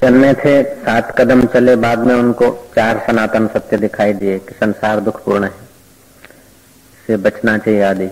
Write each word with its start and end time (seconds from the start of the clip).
जन्मे 0.00 0.34
थे, 0.34 0.62
सात 0.62 1.18
कदम 1.18 1.46
चले, 1.46 1.76
बाद 1.76 1.98
में 1.98 2.14
उनको 2.14 2.68
चार 2.74 3.04
सनातन 3.06 3.46
सत्य 3.46 3.76
दिखाई 3.76 4.12
दिए 4.12 4.38
कि 4.38 4.54
संसार 4.54 5.00
दुखपूर्ण 5.00 5.44
है। 5.44 5.66
से 7.06 7.16
बचना 7.16 7.58
चाहिए 7.58 7.82
आदि। 7.82 8.08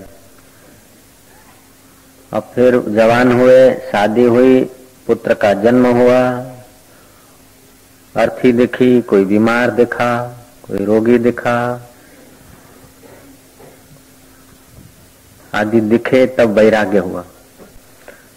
और 2.32 2.40
फिर 2.54 2.80
जवान 2.88 3.32
हुए, 3.32 3.74
शादी 3.74 4.24
हुई, 4.24 4.64
पुत्र 5.06 5.34
का 5.34 5.54
जन्म 5.54 5.86
हुआ, 5.86 6.30
अर्थी 8.16 8.53
दिखी, 8.53 9.03
कोई 9.03 9.24
बीमार 9.24 9.71
दिखा, 9.71 10.38
कोई 10.62 10.85
रोगी 10.85 11.19
दिखा। 11.19 11.88
आदि 15.54 15.80
दिखे, 15.80 16.27
तब 16.27 16.51
वैराग्य 16.51 16.98
हुआ। 16.98 17.24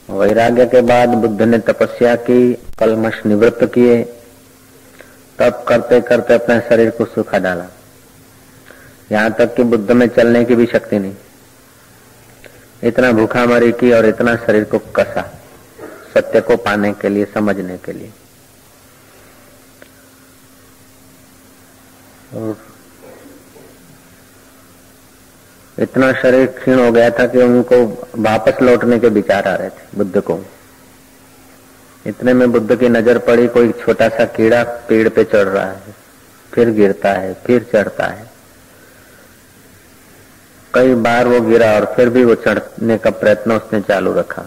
वैराग्य 0.10 0.66
के 0.66 0.82
बाद 0.82 1.10
बुद्ध 1.10 1.42
ने 1.42 1.58
तपस्या 1.60 2.16
की, 2.16 2.54
कलमश 2.80 3.22
निवृत्त 3.26 3.64
किए। 3.66 4.04
तब 5.40 5.64
करते 5.68 6.02
करते 6.02 6.34
अपने 6.34 6.60
शरीर 6.70 6.90
को 6.90 7.06
सुखा 7.06 7.40
डाला। 7.40 7.66
यहाँ 9.12 9.32
तक 9.32 9.56
कि 9.56 9.64
बुद्ध 9.64 9.92
में 9.92 10.08
चलने 10.08 10.46
की 10.46 10.56
भी 10.56 10.66
शक्ति 10.66 11.00
नहीं। 11.00 11.16
इतना 12.84 13.12
भूखा 13.12 13.46
मरी 13.46 13.72
की 13.72 13.92
और 13.92 14.06
इतना 14.06 14.36
शरीर 14.36 14.64
को 14.64 14.80
कसा, 14.96 15.22
सत्य 16.14 16.42
को 16.42 16.58
पाने 16.58 16.94
के 16.94 17.10
लिए, 17.10 17.26
समझने 17.26 17.78
के 17.78 17.94
लिए। 17.94 18.12
और 22.34 22.58
इतना 25.78 26.12
शरीर 26.14 26.46
क्षीण 26.46 26.80
हो 26.80 26.92
गया 26.92 27.10
था 27.10 27.26
कि 27.28 27.38
उनको 27.38 27.78
वापस 28.18 28.62
लौटने 28.62 29.00
के 29.00 29.10
विचार 29.10 29.48
आ 29.48 29.56
रहे 29.56 29.70
थे, 29.70 29.98
बुद्ध 29.98 30.22
को। 30.22 30.40
इतने 32.06 32.34
में 32.34 32.52
बुद्ध 32.52 32.76
की 32.76 32.90
नज़र 32.90 33.18
पड़ी, 33.18 33.48
कोई 33.48 33.72
छोटा 33.72 34.08
सा 34.10 34.26
कीड़ा 34.26 34.64
पेड़ 34.64 35.08
पे 35.10 35.24
चढ़ 35.24 35.48
रहा 35.48 35.66
है, 35.66 35.96
फिर 36.52 36.70
गिरता 36.70 37.12
है, 37.12 37.34
फिर 37.46 37.66
चढ़ता 37.74 38.06
है। 38.06 38.26
कई 40.74 40.94
बार 40.96 41.28
वो 41.28 41.42
गिरा 41.42 41.72
और 41.74 41.86
फिर 41.96 42.10
भी 42.10 42.24
वो 42.26 42.36
चढ़ने 42.36 42.98
का 42.98 43.10
प्रयत्न 43.10 43.52
उसने 43.52 43.82
चालू 43.82 44.14
रखा। 44.14 44.42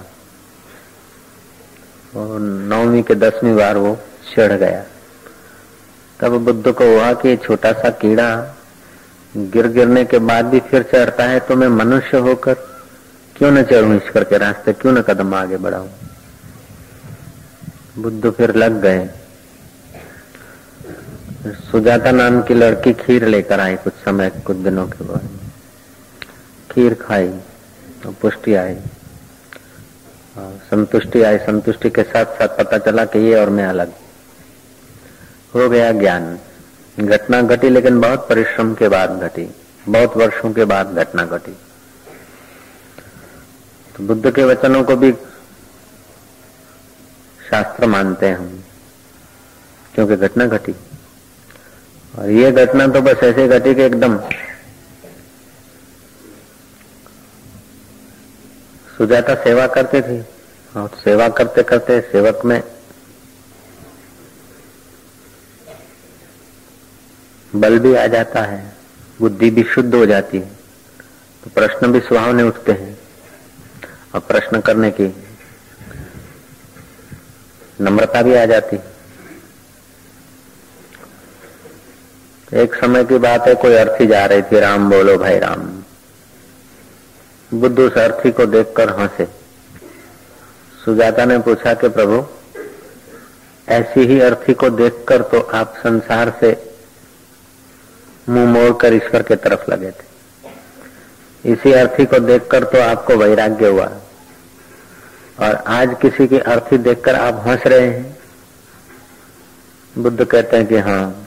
और 2.17 2.41
नौवीं 2.41 3.03
के 3.03 3.15
दसवीं 3.15 3.55
बार 3.57 3.77
वो 3.77 3.99
चढ़ 4.37 4.53
गया। 4.53 4.85
तब 6.21 6.37
बुद्ध 6.37 6.73
को 6.73 6.85
हुआ 6.85 7.13
कि 7.13 7.37
छोटा 7.37 7.73
सा 7.73 7.91
कीड़ा 7.91 8.31
गिर 9.35 9.67
गिरने 9.69 10.05
के 10.05 10.19
बाद 10.21 10.45
भी 10.45 10.61
फिर 10.61 10.83
चढ़ता 10.83 11.25
है 11.25 11.41
तो 11.41 11.57
मैं 11.57 11.69
मनुष्य 11.69 12.19
होकर 12.19 12.55
क्यों 13.37 13.51
न 13.51 13.63
चढ़ू 13.63 13.95
ईश्वर 13.95 14.25
के 14.25 14.39
रास्ते? 14.39 14.73
क्यों 14.73 14.93
न 14.93 15.03
कदम 15.03 15.35
आगे 15.35 15.57
बढ़ाऊ? 15.57 15.87
बुद्ध 17.99 18.31
फिर 18.31 18.55
लग 18.57 18.81
गए। 18.83 19.09
सुजाता 21.63 22.11
नाम 22.13 22.41
की 22.43 22.55
लड़की 22.55 22.93
खीर 22.95 23.27
लेकर 23.27 23.61
आई 23.61 23.77
कुछ 23.77 23.93
समय, 24.05 24.31
कुछ 24.47 24.57
दिनों 24.57 24.87
के 24.89 25.05
बाद। 25.05 25.29
खीर 26.71 26.95
खाई 26.95 27.29
तो 28.03 28.11
पुष्टि 28.21 28.55
आई 28.55 28.77
संतुष्टि 30.71 31.23
आई, 31.23 31.39
संतुष्टि 31.39 31.91
के 31.91 32.03
साथ 32.03 32.39
साथ 32.39 32.57
पता 32.59 32.79
चला 32.79 33.05
कि 33.05 33.19
ये 33.19 33.35
और 33.35 33.51
मैं 33.51 33.65
अलग 33.67 33.93
हो 35.55 35.69
गया 35.69 35.91
ज्ञान। 35.93 36.39
घटना 37.07 37.43
घटी, 37.43 37.69
लेकिन 37.69 38.01
बहुत 38.01 38.29
परिश्रम 38.29 38.75
के 38.75 38.89
बाद 38.89 39.11
घटी। 39.11 39.49
बहुत 39.89 40.17
वर्षों 40.17 40.53
के 40.53 40.65
बाद 40.65 40.95
घटना 40.95 41.25
घटी। 41.25 41.53
तो 43.97 44.07
बुद्ध 44.07 44.35
के 44.35 44.45
वचनों 44.45 44.85
को 44.85 44.97
भी 44.97 45.13
शास्त्र 47.51 47.87
मानते 47.87 48.27
हैं 48.27 48.37
हम, 48.37 48.63
क्योंकि 49.95 50.17
घटना 50.17 50.47
घटी। 50.47 50.75
और 52.19 52.31
ये 52.31 52.53
घटना 52.53 52.87
तो 52.87 53.01
बस 53.01 53.23
ऐसे 53.23 53.49
घटी 53.49 53.75
कि 53.75 53.83
एकदम 53.83 54.19
सुजाता 58.99 59.35
सेवा 59.35 59.67
करते 59.67 60.03
थे। 60.03 60.21
और 60.81 60.91
सेवा 61.05 61.29
करते 61.29 61.63
करते 61.63 62.01
सेवक 62.01 62.45
में 62.45 62.63
बल 67.53 67.79
भी 67.79 67.95
आ 67.95 68.07
जाता 68.07 68.43
है, 68.43 68.73
बुद्धि 69.21 69.51
भी 69.51 69.63
शुद्ध 69.65 69.95
हो 69.95 70.05
जाती 70.07 70.39
है 70.39 70.51
तो 71.43 71.51
प्रश्न 71.51 71.93
भी 71.93 72.01
सुहावने 72.01 72.43
उठते 72.43 72.73
हैं। 72.73 72.99
और 74.15 74.21
प्रश्न 74.21 74.61
करने 74.61 74.91
की 74.91 75.15
नम्रता 77.81 78.23
भी 78.23 78.35
आ 78.35 78.45
जाती 78.45 78.77
एक 82.53 82.75
समय 82.75 83.05
की 83.05 83.19
बात 83.19 83.47
है, 83.49 83.55
कोई 83.55 83.75
अर्थी 83.75 84.07
जा 84.07 84.25
रही 84.27 84.43
थी, 84.43 84.59
राम 84.61 84.89
बोलो 84.91 85.17
भाई 85.19 85.39
राम। 85.39 85.61
बुद्ध 87.51 87.79
उस 87.81 87.99
अर्थी 87.99 88.31
को 88.31 88.47
देखकर 88.47 88.91
हंसे। 88.91 89.27
सुजाता 90.85 91.25
ने 91.25 91.39
पूछा 91.39 91.75
कि 91.75 91.89
प्रभु, 91.89 92.25
ऐसी 93.69 94.07
ही 94.07 94.21
अर्थी 94.21 94.55
को 94.55 94.71
देखकर 94.73 95.23
तो 95.23 95.41
आप 95.55 95.75
संसार 95.79 96.33
से 96.41 96.53
मुँह 98.29 98.47
मोड़कर 98.47 98.95
ईश्वर 98.95 99.23
के 99.23 99.37
तरफ़ 99.37 99.71
लगे 99.71 99.91
थे। 99.91 101.53
इसी 101.53 101.73
अर्थी 101.73 102.05
को 102.05 102.19
देखकर 102.19 102.65
तो 102.65 102.81
आपको 102.81 103.17
वैराग्य 103.17 103.69
हुआ। 103.69 103.91
और 105.41 105.55
आज 105.67 105.97
किसी 106.03 106.29
की 106.29 106.39
अर्थी 106.39 106.79
देखकर 106.79 107.15
आप 107.15 107.43
हंस 107.47 107.67
रहे 107.67 107.87
हैं। 107.87 108.19
बुद्ध 109.99 110.25
कहते 110.25 110.57
हैं 110.57 110.67
कि 110.67 110.79
हाँ 110.79 111.27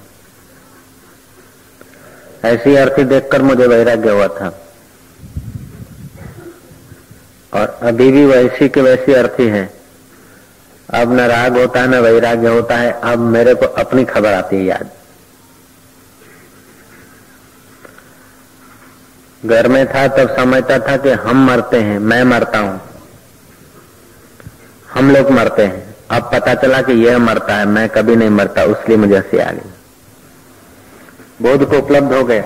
ऐसी 2.46 2.76
अर्थी 2.76 3.04
देखकर 3.04 3.42
मुझे 3.42 3.68
वैराग्य 3.68 4.10
हुआ 4.10 4.28
था। 4.28 4.60
और 7.54 7.80
अभी 7.82 8.12
भी 8.12 8.26
वैसी 8.26 8.70
के 8.70 8.82
वैसी 8.82 9.14
अर्थी 9.14 9.48
है। 9.48 9.74
अब 10.90 11.14
न 11.14 11.20
राग 11.20 11.58
होता 11.58 11.82
है 11.82 11.88
न 11.88 11.96
वैराग्य 11.96 12.48
होता 12.48 12.78
है। 12.78 12.92
अब 12.92 13.20
मेरे 13.20 13.54
को 13.56 13.66
अपनी 13.66 14.06
खबर 14.06 14.34
आती 14.34 14.56
है 14.56 14.64
याद। 14.64 14.90
घर 19.46 19.68
में 19.68 19.88
था, 19.88 20.08
तब 20.08 20.36
समझता 20.36 20.80
था 20.80 20.98
कि 20.98 21.10
हम 21.10 21.46
मरते 21.46 21.78
हैं, 21.78 22.00
मैं 22.00 22.24
मरता 22.24 22.60
हूँ। 22.60 22.82
हम 24.94 25.16
लोग 25.16 25.32
मरते 25.32 25.66
हैं। 25.66 25.96
अब 26.12 26.30
पता 26.34 26.54
चला 26.54 26.82
कि 26.82 26.94
यह 26.94 27.18
मरता 27.18 27.56
है, 27.56 27.66
मैं 27.66 27.90
कभी 27.90 28.16
नहीं 28.16 28.30
मरता, 28.30 28.64
उसलिए 28.64 28.98
मुझे 28.98 29.18
हँसी 29.18 29.38
आ 29.38 29.52
गई। 29.52 29.70
बोध 31.42 31.70
को 31.70 31.78
उपलब्ध 31.78 32.14
हो 32.14 32.24
गया। 32.24 32.44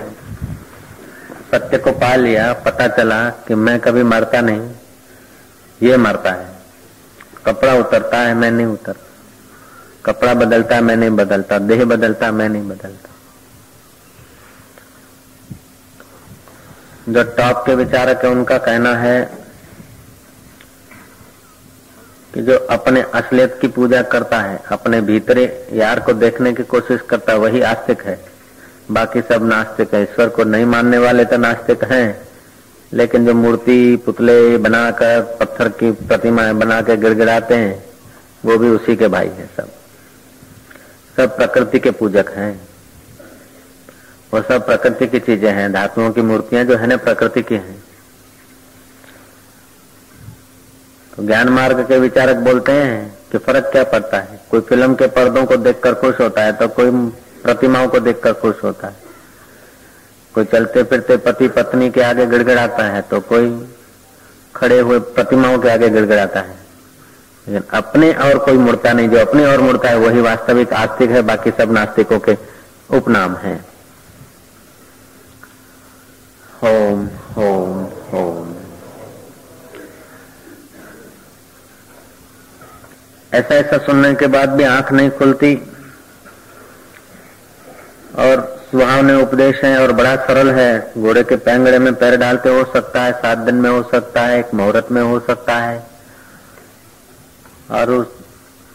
सत्य 1.52 1.78
को 1.78 1.92
पा 1.92 2.14
लिया, 2.14 2.52
पता 2.52 2.88
चला 2.88 3.30
कि 3.30 3.54
मैं 3.54 3.80
कभी 3.80 4.02
मरता 4.02 4.40
नहीं 4.40 4.70
ये 5.82 5.96
मरता 5.96 6.32
है। 6.32 6.46
कपड़ा 7.46 7.74
उतरता 7.74 8.18
है, 8.18 8.34
मैं 8.34 8.50
नहीं 8.50 8.66
उतरता। 8.66 9.04
कपड़ा 10.04 10.34
बदलता 10.34 10.74
है 10.74 10.80
मैं 10.80 10.96
नहीं 10.96 11.10
बदलता। 11.10 11.58
देह 11.58 11.84
बदलता, 11.84 12.32
मैं 12.32 12.48
नहीं 12.48 12.62
बदलता। 12.62 13.10
जो 17.08 17.22
टॉप 17.22 17.66
के 17.66 17.74
विचारक 17.74 18.24
है, 18.24 18.30
उनका 18.30 18.58
कहना 18.58 18.94
है 18.94 19.30
कि 22.34 22.42
जो 22.42 22.58
अपने 22.58 23.02
असलियत 23.02 23.58
की 23.60 23.68
पूजा 23.68 24.02
करता 24.02 24.40
है, 24.40 24.62
अपने 24.72 25.00
भीतरे 25.00 25.68
यार 25.72 26.00
को 26.00 26.12
देखने 26.12 26.52
की 26.52 26.62
कोशिश 26.62 27.00
करता 27.00 27.32
है, 27.32 27.38
वही 27.38 27.62
आस्तिक 27.62 28.02
है। 28.02 28.24
बाकी 28.90 29.20
सब 29.20 29.46
नास्तिक 29.46 29.94
है। 29.94 30.02
ईश्वर 30.02 30.28
को 30.28 30.44
नहीं 30.44 30.64
मानने 30.64 30.98
वाले 30.98 31.24
तो 31.24 31.36
नास्तिक 31.36 31.84
हैं। 31.84 32.28
लेकिन 32.92 33.26
जो 33.26 33.34
मूर्ति, 33.34 33.96
पुतले 33.96 34.56
बनाकर, 34.56 35.36
पत्थर 35.40 35.68
की 35.68 35.90
प्रतिमाएँ 35.90 36.52
बना 36.52 36.82
के 36.82 36.96
गिड़गिड़ाते 36.96 37.54
हैं, 37.54 37.84
वो 38.44 38.58
भी 38.58 38.68
उसी 38.68 38.96
के 38.96 39.08
भाई 39.08 39.28
है 39.28 39.50
सब। 39.56 39.68
सब 41.16 41.36
प्रकृति 41.36 41.78
के 41.78 41.90
पूजक 41.90 42.26
हैं। 42.30 42.67
वो 44.32 44.40
सब 44.42 44.66
प्रकृति 44.66 45.06
की 45.06 45.18
चीज़ें 45.20 45.50
हैं, 45.52 45.72
धातुओं 45.72 46.10
की 46.12 46.22
मूर्तियाँ 46.22 46.64
जो 46.64 46.76
है 46.76 46.86
ना 46.86 46.96
प्रकृति 46.98 47.42
की 47.42 47.54
हैं। 47.54 47.82
तो 51.12 51.26
ज्ञान 51.26 51.48
मार्ग 51.48 51.80
के 51.88 51.98
विचारक 51.98 52.36
बोलते 52.38 52.72
हैं 52.72 53.16
कि 53.32 53.38
फ़र्क 53.38 53.68
क्या 53.72 53.84
पड़ता 53.84 54.18
है? 54.18 54.40
कोई 54.50 54.60
फ़िल्म 54.60 54.94
के 54.94 55.06
पर्दों 55.08 55.44
को 55.46 55.56
देखकर 55.56 55.94
खुश 55.94 56.20
होता 56.20 56.42
है 56.42 56.52
तो 56.52 56.68
कोई 56.70 56.90
प्रतिमाओं 57.42 57.88
को 57.88 58.00
देखकर 58.00 58.32
खुश 58.34 58.62
होता 58.64 58.88
है। 58.88 58.96
कोई 60.34 60.44
चलते 60.44 60.82
फिरते 60.82 61.16
पति 61.16 61.48
पत्नी 61.48 61.90
के 61.90 62.02
आगे 62.02 62.26
गिड़गिड़ाता 62.26 62.84
है 62.84 63.00
तो 63.02 63.20
कोई 63.22 63.50
खड़े 64.54 64.78
हुए 64.80 64.98
प्रतिमाओं 64.98 65.58
के 65.58 65.68
आगे 65.68 65.88
गिड़गिड़ाता 65.88 66.40
है। 66.40 66.56
लेकिन 67.46 67.62
अपने 67.72 68.12
और 68.12 68.38
कोई 68.38 68.56
मुड़ता 68.56 68.92
नहीं, 68.92 69.08
जो 69.08 69.18
अपने 69.18 69.44
और 69.46 69.60
मुड़ता 69.60 69.88
है, 69.88 69.96
वही 69.96 70.20
वास्तविक 70.20 70.72
आस्तिक 70.72 71.10
है, 71.10 71.22
बाकी 71.22 71.50
सब 71.50 71.72
नास्तिकों 71.72 72.18
के 72.18 72.36
उपनाम 72.90 73.36
है। 73.36 73.67
ओम 76.64 77.08
ओम 77.38 77.84
ओम 78.18 78.54
ऐसा 83.34 83.54
ऐसा 83.54 83.78
सुनने 83.78 84.14
के 84.14 84.26
बाद 84.26 84.48
भी 84.48 84.64
आँख 84.64 84.92
नहीं 84.92 85.10
खुलती 85.10 85.72
और 88.18 88.66
सुहावने 88.70 89.14
उपदेश 89.14 89.64
है 89.64 89.78
और 89.78 89.92
बड़ा 89.92 90.16
सरल 90.16 90.50
है। 90.50 90.92
घोड़े 90.98 91.24
के 91.24 91.36
पैंगड़े 91.36 91.78
में 91.78 91.94
पैर 91.94 92.16
डालते 92.16 92.48
हो 92.48 92.64
सकता 92.64 93.02
है, 93.02 93.12
सात 93.12 93.38
दिन 93.38 93.54
में 93.54 93.70
हो 93.70 93.82
सकता 93.82 94.22
है, 94.22 94.38
एक 94.38 94.54
मुहूर्त 94.54 94.92
में 94.92 95.02
हो 95.02 95.20
सकता 95.20 95.56
है। 95.56 95.86
और 97.70 97.90
उस 97.90 98.06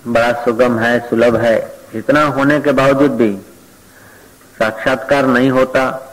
बड़ा 0.08 0.34
सुगम 0.34 0.80
है, 0.80 1.00
सुलभ 1.00 1.36
है। 1.36 1.76
इतना 1.96 2.24
होने 2.24 2.60
के 2.62 2.72
बावजूद 2.72 3.12
भी 3.12 3.38
साक्षात्कार 4.60 5.26
नहीं 5.26 5.52
होता। 5.52 6.13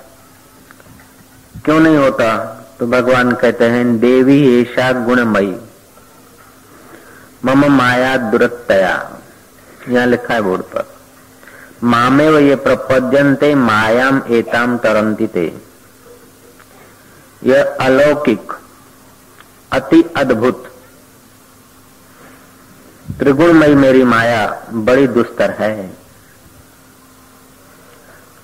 क्यों 1.64 1.80
नहीं 1.80 1.96
होता? 1.96 2.36
तो 2.78 2.86
भगवान 2.86 3.32
कहते 3.32 3.64
हैं, 3.64 3.98
देवी 4.00 4.62
ऐसा 4.62 4.92
गुणमयी। 4.92 5.56
मम 7.44 7.64
माया 7.72 8.16
दुरतया 8.16 9.20
यहाँ 9.88 10.06
लिखा 10.06 10.34
है 10.34 10.40
बोर्ड 10.40 10.62
पर। 10.62 10.84
मामेव 11.84 12.38
ये 12.38 12.56
प्रपद्यंते 12.56 13.54
मायाम 13.54 14.22
एताम 14.30 14.78
तरंती 14.78 15.26
ते 15.26 15.46
यह 17.42 17.76
अलौकिक, 17.80 18.52
अति 19.72 20.02
अद्भुत। 20.16 20.64
त्रिगुणमयी 23.18 23.74
मेरी 23.74 24.04
माया 24.04 24.62
बड़ी 24.72 25.06
दुस्तर 25.06 25.50
है। 25.50 25.92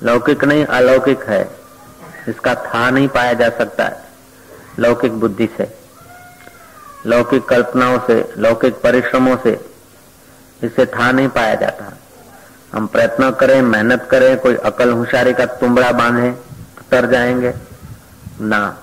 लौकिक 0.02 0.44
नहीं, 0.44 0.64
अलौकिक 0.64 1.22
है। 1.22 1.65
इसका 2.28 2.54
था 2.54 2.88
नहीं 2.90 3.08
पाया 3.08 3.32
जा 3.32 3.48
सकता 3.48 3.84
है, 3.84 4.04
लौकिक 4.78 5.12
बुद्धि 5.12 5.48
से, 5.56 5.68
लौकिक 7.06 7.44
कल्पनाओं 7.44 7.98
से, 8.06 8.24
लौकिक 8.38 8.80
परिश्रमों 8.82 9.36
से 9.36 9.58
इसे 10.60 10.86
था 10.86 11.10
नहीं 11.12 11.28
पाया 11.28 11.54
जाता। 11.54 11.92
हम 12.72 12.86
प्रयत्न 12.86 13.30
करें, 13.30 13.60
मेहनत 13.62 14.08
करें, 14.10 14.36
कोई 14.36 14.54
अकल 14.64 14.90
होशारी 14.90 15.32
का 15.32 15.44
तुमड़ा 15.56 15.92
बांधे, 15.92 16.30
तर 16.90 17.06
जाएँगे। 17.06 17.52
ना। 18.40 18.76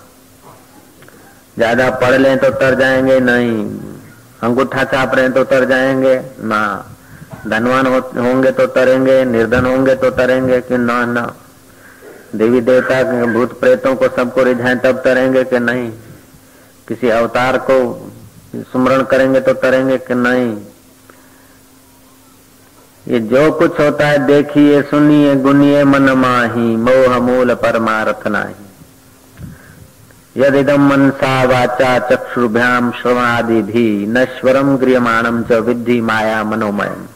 ज़्यादा 1.57 1.89
पढ़ 1.91 2.15
लें 2.15 2.37
तो 2.37 2.49
तर 2.49 2.75
जाएँगे, 2.75 3.19
नहीं। 3.19 3.65
अंगूठा 4.43 4.83
छाप 4.83 5.15
रहे 5.15 5.29
तो 5.29 5.43
तर 5.43 5.65
जाएँगे, 5.65 6.15
ना। 6.39 6.61
धनवान 7.47 7.87
होंगे 7.87 8.51
तो 8.51 8.65
तरेंगे, 8.67 9.23
निर्धन 9.25 9.65
होंगे 9.65 9.95
तो 9.95 10.09
तरेंगे, 10.11 10.61
कि 10.61 10.77
ना 10.77 11.03
ना। 11.05 11.33
देवी 12.35 12.61
देवता 12.61 13.25
भूत 13.25 13.59
प्रेतों 13.59 13.95
को 13.95 14.07
सबको 14.07 14.43
रिझाएँ, 14.43 14.75
तब 14.75 15.01
तरेंगे 15.03 15.43
कि 15.43 15.59
नहीं? 15.59 15.91
किसी 16.87 17.09
अवतार 17.09 17.57
को 17.57 18.09
स्मरण 18.55 19.03
करेंगे 19.03 19.39
तो 19.39 19.53
तरेंगे 19.53 19.97
कि 19.97 20.15
नहीं? 20.15 20.57
ये 23.07 23.19
जो 23.19 23.51
कुछ 23.51 23.79
होता 23.79 24.07
है, 24.07 24.27
देखिए, 24.27 24.81
सुनिए, 24.81 25.35
गुनिए, 25.35 25.83
मन 25.83 26.01
माही, 26.01 26.75
मोह 26.75 27.19
मूल 27.19 27.53
परमारथ 27.53 28.27
नाही। 28.27 28.55
यदिदम 30.37 30.81
मनसा 30.81 31.43
वाचा 31.43 31.99
चक्षुभ्याम 31.99 32.91
श्रवणादि 32.91 33.61
भी 33.61 34.07
नश्वरम 34.07 34.77
गृहमाणम 34.77 35.43
च 35.43 35.51
विद्धि 35.51 36.01
माया 36.01 36.43
मनोमयम। 36.43 37.07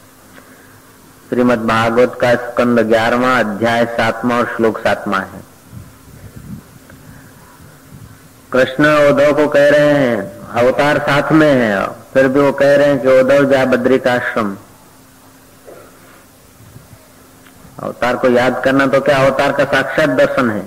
श्रीमद 1.29 1.59
भागवत 1.59 2.17
का 2.21 2.33
स्कंद 2.35 2.79
ग्यारहवा 2.79 3.39
अध्याय 3.39 3.85
सातवा 3.85 4.35
और 4.35 4.45
श्लोक 4.55 4.77
सातवा 4.79 5.17
है। 5.17 5.41
कृष्ण 8.51 8.93
उद्धव 9.09 9.33
को 9.33 9.47
कह 9.47 9.69
रहे 9.69 9.91
हैं, 9.93 10.39
अवतार 10.51 10.99
साथ 10.99 11.31
में 11.31 11.51
है, 11.53 11.87
फिर 12.13 12.27
भी 12.27 12.39
वो 12.39 12.51
कह 12.51 12.75
रहे 12.75 12.87
हैं 12.87 13.01
कि 13.01 13.07
उद्धव 13.07 13.49
जा 13.51 13.65
बद्रिकाश्रम। 13.65 14.55
अवतार 17.79 18.15
को 18.15 18.29
याद 18.29 18.61
करना 18.63 18.87
तो 18.87 19.01
क्या, 19.01 19.17
अवतार 19.17 19.51
का 19.51 19.65
साक्षात 19.65 20.09
दर्शन 20.09 20.49
है। 20.49 20.65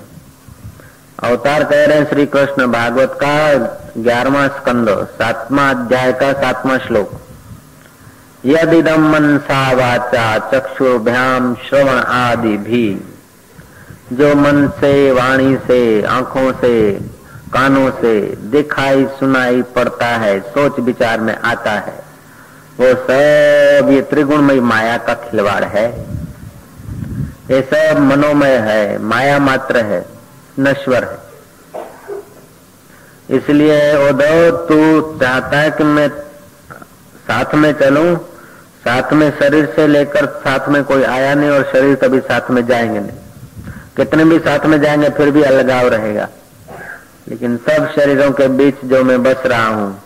अवतार 1.22 1.64
कह 1.64 1.84
रहे 1.84 1.98
हैं 1.98 2.08
श्री 2.08 2.26
कृष्ण 2.26 2.66
भागवत 2.66 3.18
का 3.22 3.34
ग्यारहवा 4.02 4.46
स्कंद, 4.48 4.90
सातवा 5.18 5.70
अध्याय 5.70 6.12
का 6.12 6.32
सातवा 6.32 6.78
श्लोक। 6.78 7.20
यदिदम 8.46 9.12
मनसा 9.12 9.72
वाचा 9.72 10.38
चक्षुभ्याम 10.38 11.54
श्रवण 11.54 11.98
आदि 11.98 12.56
भी। 12.56 13.04
जो 14.12 14.34
मन 14.34 14.68
से, 14.68 15.12
वाणी 15.12 15.56
से, 15.56 16.02
आँखों 16.02 16.52
से, 16.52 16.92
कानों 17.52 17.90
से 17.90 18.20
दिखाई 18.20 19.06
सुनाई 19.06 19.62
पड़ता 19.62 20.06
है, 20.06 20.40
सोच 20.40 20.78
विचार 20.78 21.20
में 21.20 21.36
आता 21.36 21.70
है, 21.70 22.02
वो 22.80 22.86
सब 22.86 23.90
ये 23.90 24.02
त्रिगुणमय 24.02 24.60
माया 24.60 24.96
का 24.96 25.14
खिलवाड़ 25.14 25.64
है। 25.64 25.86
ये 27.50 27.68
सब 27.74 27.98
मनोमय 27.98 28.56
है, 28.56 28.98
माया 28.98 29.38
मात्र 29.38 29.76
है, 29.76 30.06
नश्वर 30.58 31.04
है। 31.04 31.18
इसलिए 33.36 34.08
उद्धव, 34.08 34.50
तू 34.50 35.00
चाहता 35.20 35.58
है 35.58 35.70
कि 35.70 35.84
मैं 35.84 36.08
साथ 37.20 37.54
में 37.54 37.72
चलूँ? 37.72 38.29
साथ 38.80 39.12
में 39.12 39.30
शरीर 39.38 39.66
से 39.76 39.86
लेकर 39.86 40.26
साथ 40.26 40.68
में 40.68 40.82
कोई 40.84 41.02
आया 41.04 41.34
नहीं 41.34 41.50
और 41.50 41.62
शरीर 41.72 41.94
कभी 41.94 42.20
साथ 42.20 42.50
में 42.50 42.66
जाएँगे 42.66 43.00
नहीं। 43.00 43.18
कितने 43.96 44.24
भी 44.24 44.38
साथ 44.38 44.66
में 44.66 44.80
जाएँगे, 44.80 45.08
फिर 45.08 45.30
भी 45.30 45.42
अलगाव 45.42 45.88
रहेगा। 45.88 46.28
लेकिन 47.28 47.56
सब 47.56 47.90
शरीरों 47.94 48.30
के 48.32 48.48
बीच 48.48 48.84
जो 48.84 49.02
मैं 49.04 49.22
बस 49.22 49.42
रहा 49.46 49.66
हूँ, 49.66 50.02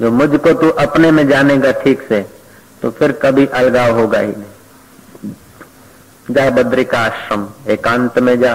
जो 0.00 0.10
मुझको 0.10 0.52
तू 0.52 0.68
अपने 0.80 1.10
में 1.10 1.26
जानेगा 1.28 1.72
ठीक 1.72 2.06
से 2.08 2.24
तो 2.82 2.90
फिर 2.90 3.12
कभी 3.12 3.46
अलगाव 3.46 3.98
होगा 3.98 4.18
ही 4.18 4.32
नहीं। 4.32 5.32
जा 6.30 6.48
बद्रिका 6.50 6.98
आश्रम 6.98 7.46
एकांत 7.68 8.18
में 8.18 8.38
जा। 8.40 8.54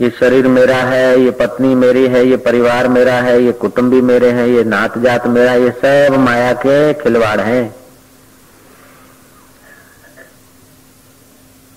ये 0.00 0.10
शरीर 0.10 0.48
मेरा 0.48 0.76
है, 0.76 1.20
ये 1.20 1.30
पत्नी 1.30 1.74
मेरी 1.74 2.08
है, 2.08 2.26
ये 2.26 2.36
परिवार 2.36 2.88
मेरा 2.88 3.14
है, 3.14 3.42
ये 3.42 3.52
कुटुंबी 3.52 4.00
मेरे 4.00 4.30
हैं, 4.30 4.46
ये 4.46 4.64
नात 4.64 4.98
जात 4.98 5.26
मेरा, 5.26 5.52
ये 5.52 5.70
सब 5.70 6.16
माया 6.18 6.52
के 6.52 6.94
खिलवाड़ 6.94 7.40
हैं। 7.40 7.74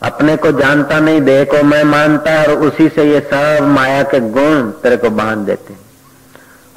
अपने 0.02 0.36
को 0.38 0.52
जानता 0.52 1.00
नहीं, 1.00 1.22
देह 1.22 1.44
को 1.44 1.64
मैं 1.64 1.84
मानता 1.84 2.42
और 2.42 2.52
उसी 2.52 2.90
से 2.90 3.04
ये 3.04 3.20
सब 3.20 3.58
माया 3.62 4.04
के 4.04 4.20
गुण 4.20 4.72
तेरे 4.72 4.98
को 4.98 5.10
बाँध 5.10 5.38
देते 5.38 5.74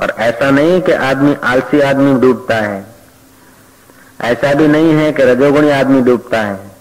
और 0.01 0.15
ऐसा 0.19 0.51
नहीं 0.51 0.81
कि 0.83 0.93
आदमी 0.93 1.37
आलसी 1.45 1.81
आदमी 1.81 2.21
डूबता 2.21 2.55
है। 2.55 2.87
ऐसा 4.21 4.55
भी 4.55 4.69
नहीं 4.69 4.93
है 4.93 5.13
कि 5.13 5.23
रजोगुणी 5.23 5.71
आदमी 5.71 6.01
डूबता 6.01 6.43
है। 6.43 6.73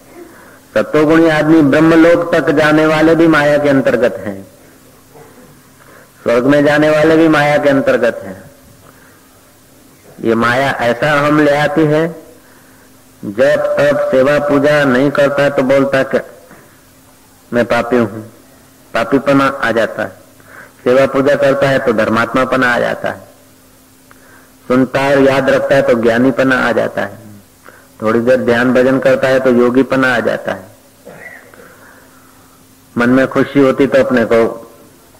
सत्योगुणी 0.74 1.28
आदमी 1.28 1.62
ब्रह्मलोक 1.62 2.34
तक 2.34 2.50
जाने 2.50 2.86
वाले 2.86 3.14
भी 3.14 3.26
माया 3.26 3.58
के 3.58 3.68
अंतर्गत 3.68 4.16
हैं। 4.26 4.46
स्वर्ग 6.22 6.46
में 6.46 6.64
जाने 6.64 6.90
वाले 6.90 7.16
भी 7.16 7.28
माया 7.28 7.56
के 7.58 7.68
अंतर्गत 7.68 8.20
हैं। 8.24 8.42
ये 10.20 10.34
माया 10.36 10.70
ऐसा 10.80 11.12
हम 11.20 11.40
ले 11.40 11.56
आती 11.56 11.84
है, 11.86 12.06
जब 13.22 13.64
तब 13.78 13.98
सेवा 14.10 14.38
पूजा 14.48 14.84
नहीं 14.84 15.10
करता 15.10 15.48
तो 15.50 15.62
बोलता 15.64 16.02
कि 16.04 16.18
मैं 17.52 17.64
पापी 17.66 17.96
हूँ, 17.96 18.22
पापीपना 18.94 19.46
आ 19.46 19.70
जाता 19.72 20.02
है। 20.02 20.20
सेवा 20.84 21.06
पूजा 21.06 21.34
करता 21.36 21.68
है 21.68 21.78
तो 21.78 21.92
धर्मात्मापना 21.94 22.72
आ 22.74 22.78
जाता 22.78 23.10
है। 23.10 23.30
सुनता 24.68 25.00
है 25.00 25.22
याद 25.24 25.50
रखता 25.50 25.74
है 25.74 25.82
तो 25.82 25.94
ज्ञानीपना 26.02 26.56
आ 26.58 26.72
जाता 26.72 27.02
है। 27.02 27.20
थोड़ी 28.02 28.20
देर 28.20 28.36
ध्यान 28.36 28.72
भजन 28.74 28.98
करता 28.98 29.28
है 29.28 29.40
तो 29.40 29.50
योगीपना 29.52 30.14
आ 30.14 30.20
जाता 30.20 30.52
है। 30.52 30.70
मन 32.96 33.10
में 33.10 33.26
खुशी 33.28 33.60
होती 33.60 33.86
तो 33.86 33.98
अपने 33.98 34.24
को 34.24 34.44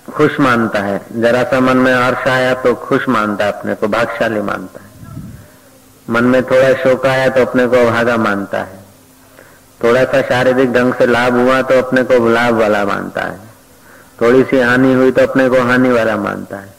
खुश 0.06 0.38
मानता 0.40 0.78
है। 0.78 1.00
जरा 1.16 1.42
सा 1.42 1.61
मन 1.61 1.76
में 1.76 1.94
हर्ष 1.94 2.26
आया 2.28 2.54
तो 2.54 2.75
खुश 2.75 3.09
मानता 3.09 3.44
है, 3.44 3.52
अपने 3.52 3.75
को 3.75 3.88
भागशाली 3.88 4.40
मानता 4.40 4.80
है। 4.80 4.90
मन 6.11 6.25
में 6.25 6.42
थोड़ा 6.42 6.73
शोक 6.73 7.06
आया 7.06 7.28
तो 7.28 7.40
अपने 7.40 7.66
को 7.66 7.85
भागा 7.90 8.16
मानता 8.16 8.59
है। 8.59 8.80
थोड़ा 9.80 10.04
सा 10.04 10.21
शारीरिक 10.23 10.73
ढंग 10.73 10.94
से 10.94 11.06
लाभ 11.06 11.35
हुआ 11.35 11.62
तो 11.62 11.78
अपने 11.78 12.02
को 12.02 12.28
लाभ 12.28 12.54
वाला 12.54 12.85
मानता 12.85 13.23
है। 13.23 13.38
थोड़ी 14.21 14.42
सी 14.42 14.61
हानि 14.61 14.92
हुई 14.94 15.11
तो 15.11 15.23
अपने 15.23 15.49
को 15.49 15.61
हानि 15.61 15.88
वाला 15.88 16.16
मानता 16.16 16.56
है। 16.56 16.75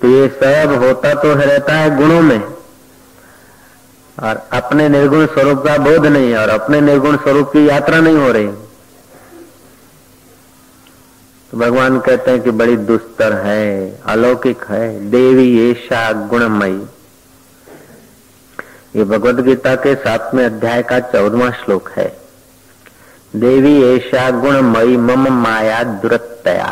तो 0.00 0.08
ये 0.08 0.28
सब 0.28 0.82
होता 0.82 1.14
तो 1.14 1.34
रहता 1.34 1.74
है 1.74 1.96
गुणों 1.96 2.22
में। 2.22 2.40
और 4.22 4.48
अपने 4.52 4.88
निर्गुण 4.88 5.26
स्वरूप 5.26 5.62
का 5.64 5.76
बोध 5.78 6.06
नहीं 6.06 6.30
है 6.30 6.38
और 6.38 6.48
अपने 6.48 6.80
निर्गुण 6.80 7.16
स्वरूप 7.16 7.52
की 7.52 7.68
यात्रा 7.68 7.98
नहीं 8.00 8.16
हो 8.16 8.32
रही। 8.32 8.48
तो 11.52 11.56
भगवान 11.58 11.98
कहते 11.98 12.30
हैं 12.30 12.40
कि 12.42 12.50
बड़ी 12.50 12.76
दुस्तर 12.76 13.32
है, 13.34 14.00
अलौकिक 14.06 14.64
है, 14.64 15.10
देवी 15.10 15.70
ऐसा 15.70 16.12
गुणमयी 16.28 16.80
ये 18.96 19.04
भगवत 19.04 19.40
गीता 19.44 19.74
के 19.76 19.94
सातवें 19.94 20.44
अध्याय 20.44 20.82
का 20.82 20.98
चौदवा 21.00 21.50
श्लोक 21.50 21.88
है। 21.90 22.06
देवी 23.34 23.82
ऐसा 23.86 24.30
गुणमयी 24.40 24.96
मम 24.96 25.28
माया 25.32 25.82
दुरतया 26.02 26.70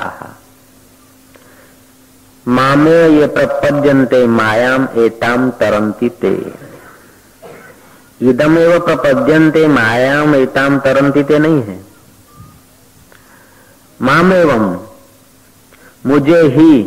मामे 2.46 2.96
ये 3.10 3.26
प्रपद्यंते 3.26 4.26
मायाम 4.26 4.88
एताम 4.96 5.50
तरंती 5.50 6.08
ते। 6.08 6.34
इदम 8.20 8.58
एवं 8.58 8.78
प्रपद्यंते 8.86 9.66
मायाम 9.68 10.34
एताम 10.34 10.78
तरंती 10.78 11.22
ते 11.22 11.38
नहीं 11.38 11.62
है। 11.62 11.87
माम 14.00 14.32
एवं 14.32 14.64
मुझे 16.06 16.40
ही। 16.48 16.82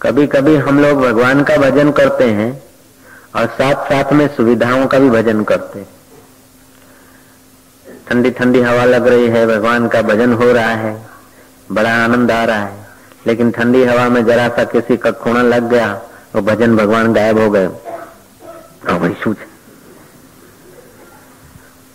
कभी 0.00 0.26
कभी 0.26 0.56
हम 0.56 0.80
लोग 0.80 1.00
भगवान 1.00 1.42
का 1.42 1.56
भजन 1.56 1.90
करते 1.92 2.24
हैं 2.30 2.50
और 3.36 3.46
साथ 3.48 3.84
साथ 3.84 4.12
में 4.12 4.26
सुविधाओं 4.36 4.86
का 4.86 4.98
भी 4.98 5.10
भजन 5.10 5.42
करते 5.44 5.78
हैं। 5.78 5.88
ठंडी 8.08 8.30
ठंडी 8.30 8.60
हवा 8.60 8.84
लग 8.84 9.06
रही 9.06 9.28
है, 9.28 9.46
भगवान 9.46 9.88
का 9.88 10.02
भजन 10.02 10.32
हो 10.32 10.52
रहा 10.52 10.74
है, 10.74 10.94
बड़ा 11.72 11.94
आनंद 11.94 12.30
आ 12.30 12.44
रहा 12.44 12.58
है, 12.58 12.86
लेकिन 13.26 13.50
ठंडी 13.50 13.84
हवा 13.84 14.08
में 14.08 14.24
जरा 14.26 14.48
सा 14.48 14.64
किसी 14.64 14.96
का 14.96 15.10
खूणा 15.12 15.42
लग 15.42 15.70
गया, 15.70 15.92
वो 16.34 16.42
भजन 16.42 16.76
भगवान 16.76 17.12
गायब 17.12 17.38
हो 17.38 17.50
गए। 17.50 17.68
भाई 18.88 19.14
सूझ 19.22 19.36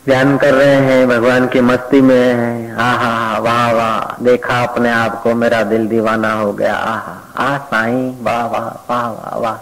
ध्यान 0.10 0.38
कर 0.38 0.54
रहे 0.54 0.75
हैं, 0.75 1.10
भगवान 1.10 1.48
की 1.48 1.62
मस्ती 1.62 2.01
में 2.01 2.34
है। 2.34 2.75
आहा, 2.75 3.38
वाह 3.38 3.72
वाह, 3.72 4.24
देखा 4.24 4.63
अपने 4.63 4.92
आप 4.92 5.22
को, 5.22 5.36
मेरा 5.36 5.63
दिल 5.63 5.88
दीवाना 5.88 6.34
हो 6.34 6.54
गया। 6.54 6.75
आहा 6.75 7.34
आ 7.38 7.58
साई, 7.58 8.18
वाह 8.22 8.46
वाह 8.46 8.68
वाह 8.68 9.08
वाह 9.08 9.38
वाह। 9.38 9.56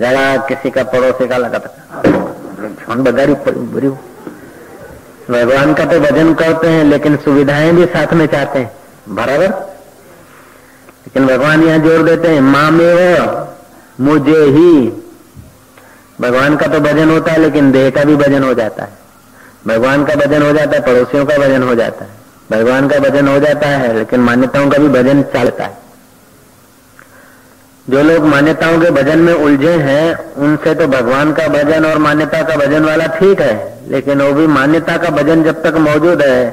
जरा 0.00 0.36
किसी 0.36 0.70
का 0.70 0.82
पड़ोसी 0.82 1.28
का 1.28 1.36
लगा 1.36 1.58
था। 1.58 2.02
भगवान 5.30 5.74
का 5.74 5.84
तो 5.84 6.00
भजन 6.00 6.34
करते 6.34 6.66
हैं, 6.66 6.84
लेकिन 6.84 7.16
सुविधाएँ 7.16 7.72
भी 7.72 7.86
साथ 7.86 8.12
में 8.12 8.26
चाहते 8.26 8.58
हैं। 8.58 8.72
बराबर? 9.08 9.48
लेकिन 11.06 11.26
भगवान 11.26 11.62
यहाँ 11.62 11.78
ज़ोर 11.78 12.02
देते 12.02 12.28
हैं, 12.28 12.40
माँ 12.40 12.70
में 12.70 13.28
मुझे 14.00 14.44
ही। 14.44 15.02
भगवान 16.20 16.56
का 16.56 16.66
तो 16.66 16.80
भजन 16.80 17.10
होता 17.10 17.32
है, 17.32 17.38
लेकिन 17.38 17.72
देह 17.72 17.90
का 17.90 18.04
भी 18.04 18.16
भजन 18.16 18.42
हो 18.42 18.54
जाता 18.54 18.84
है। 18.84 19.05
भगवान 19.66 20.04
का 20.04 20.14
भजन 20.14 20.42
हो 20.42 20.52
जाता 20.52 20.76
है, 20.76 20.80
पड़ोसियों 20.82 21.24
का 21.26 21.36
भजन 21.36 21.62
हो 21.62 21.74
जाता 21.74 22.04
है। 22.04 22.10
भगवान 22.50 22.88
का 22.88 22.98
भजन 22.98 23.28
हो 23.28 23.38
जाता 23.40 23.68
है, 23.68 23.92
लेकिन 23.94 24.20
मान्यताओं 24.20 24.70
का 24.70 24.78
भी 24.78 24.88
भजन 24.88 25.22
चलता 25.22 25.64
है। 25.64 25.84
जो 27.86 28.02
लोग 28.02 28.24
मान्यताओं 28.24 28.80
के 28.80 28.90
भजन 28.90 29.18
में 29.18 29.32
उलझे 29.34 29.72
हैं, 29.78 30.34
उनसे 30.34 30.74
तो 30.74 30.86
भगवान 30.86 31.32
का 31.32 31.46
भजन 31.48 31.84
और 31.84 31.98
मान्यता 31.98 32.42
का 32.42 32.56
भजन 32.56 32.84
वाला 32.84 33.06
ठीक 33.06 33.40
है, 33.40 33.54
लेकिन 33.88 34.22
वो 34.22 34.32
भी 34.32 34.46
मान्यता 34.46 34.96
का 34.96 35.10
भजन 35.10 35.42
जब 35.44 35.62
तक 35.62 35.76
मौजूद 35.78 36.22
है, 36.22 36.50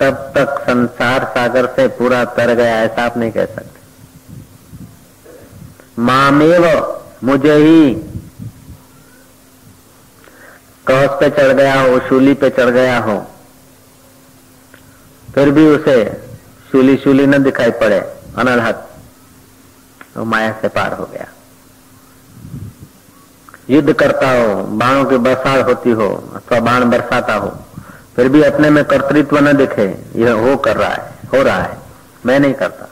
तब 0.00 0.32
तक 0.34 0.58
संसार 0.60 1.24
सागर 1.24 1.66
से 1.66 1.86
पूरा 1.88 2.24
तर 2.24 2.54
गया, 2.54 2.82
ऐसा 2.82 3.04
आप 3.04 3.16
नहीं 3.16 3.30
कह 3.30 3.44
सकते। 3.44 3.78
मामेव 5.98 6.64
मुझे 7.24 7.54
ही 7.54 7.94
कौस 10.86 11.09
पे 11.20 11.28
चढ़ 11.30 11.52
गया 11.54 11.80
हो, 11.80 11.98
शूली 12.08 12.34
पे 12.34 12.50
चढ़ 12.50 12.70
गया 12.70 12.98
हो, 13.00 13.16
फिर 15.28 15.50
भी 15.50 15.66
उसे 15.68 16.04
शूली 16.72 16.96
शूली 16.96 17.26
न 17.26 17.42
दिखाई 17.42 17.70
पड़े 17.80 17.98
अनलहत 18.38 18.88
तो 20.14 20.24
माया 20.24 20.52
से 20.60 20.68
पार 20.70 20.92
हो 20.92 21.04
गया। 21.04 21.26
युद्ध 23.70 23.92
करता 23.92 24.30
हो, 24.30 24.54
बाणों 24.76 25.04
की 25.04 25.16
बरसात 25.18 25.66
होती 25.66 25.90
हो, 25.92 26.08
अथवा 26.36 26.58
बाण 26.60 26.88
बरसाता 26.90 27.34
हो, 27.34 27.50
फिर 28.16 28.28
भी 28.28 28.42
अपने 28.42 28.70
में 28.70 28.84
कर्तृत्व 28.84 29.38
न 29.38 29.52
दिखे, 29.56 29.86
यह 30.16 30.32
हो 30.40 30.56
कर 30.56 30.76
रहा 30.76 30.88
है, 30.90 31.14
हो 31.34 31.42
रहा 31.42 31.62
है, 31.62 31.76
मैं 32.26 32.38
नहीं 32.40 32.54
करता। 32.54 32.88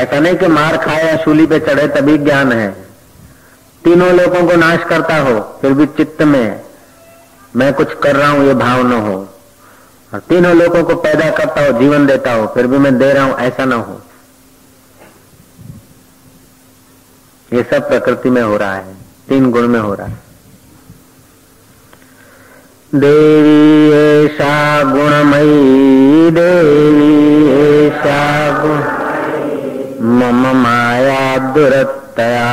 ऐसा 0.00 0.18
नहीं 0.18 0.36
कि 0.36 0.46
मार 0.48 0.76
खाए 0.76 1.06
या 1.06 1.16
शूली 1.16 1.46
पे 1.46 1.58
चढ़े 1.60 1.86
तभी 1.90 2.16
ज्ञान 2.18 2.52
है। 2.52 2.70
तीनों 3.84 4.12
लोगों 4.12 4.46
को 4.48 4.56
नाश 4.56 4.84
करता 4.88 5.16
हो, 5.18 5.40
फिर 5.60 5.72
भी 5.72 5.86
चित्त 5.88 6.22
में 6.24 6.60
मैं 7.56 7.72
कुछ 7.74 7.88
कर 8.02 8.16
रहा 8.16 8.28
हूँ, 8.30 8.46
ये 8.46 8.54
भाव 8.54 8.82
न 8.86 8.92
हो। 8.92 9.16
और 10.12 10.20
तीनों 10.20 10.54
लोगों 10.56 10.82
को 10.84 10.94
पैदा 10.94 11.30
करता 11.30 11.64
हो, 11.64 11.72
जीवन 11.78 12.06
देता 12.06 12.32
हो, 12.32 12.46
फिर 12.46 12.66
भी 12.66 12.78
मैं 12.78 12.98
दे 12.98 13.12
रहा 13.12 13.24
हूँ, 13.24 13.36
ऐसा 13.36 13.64
ना 13.64 13.76
हो। 13.76 14.00
ये 17.52 17.62
सब 17.62 17.88
प्रकृति 17.88 18.30
में 18.30 18.42
हो 18.42 18.56
रहा 18.56 18.74
है, 18.74 18.94
तीन 19.28 19.50
गुण 19.50 19.68
में 19.68 19.80
हो 19.80 19.94
रहा 19.94 20.06
है। 20.06 20.20
देवी 22.94 23.90
ऐसा 23.92 24.82
गुणमयी, 24.82 26.30
देवी 26.30 27.12
ऐसा 27.86 28.20
गुण, 28.60 28.80
मम 30.18 30.42
माया 30.56 31.36
दुरतया 31.54 32.50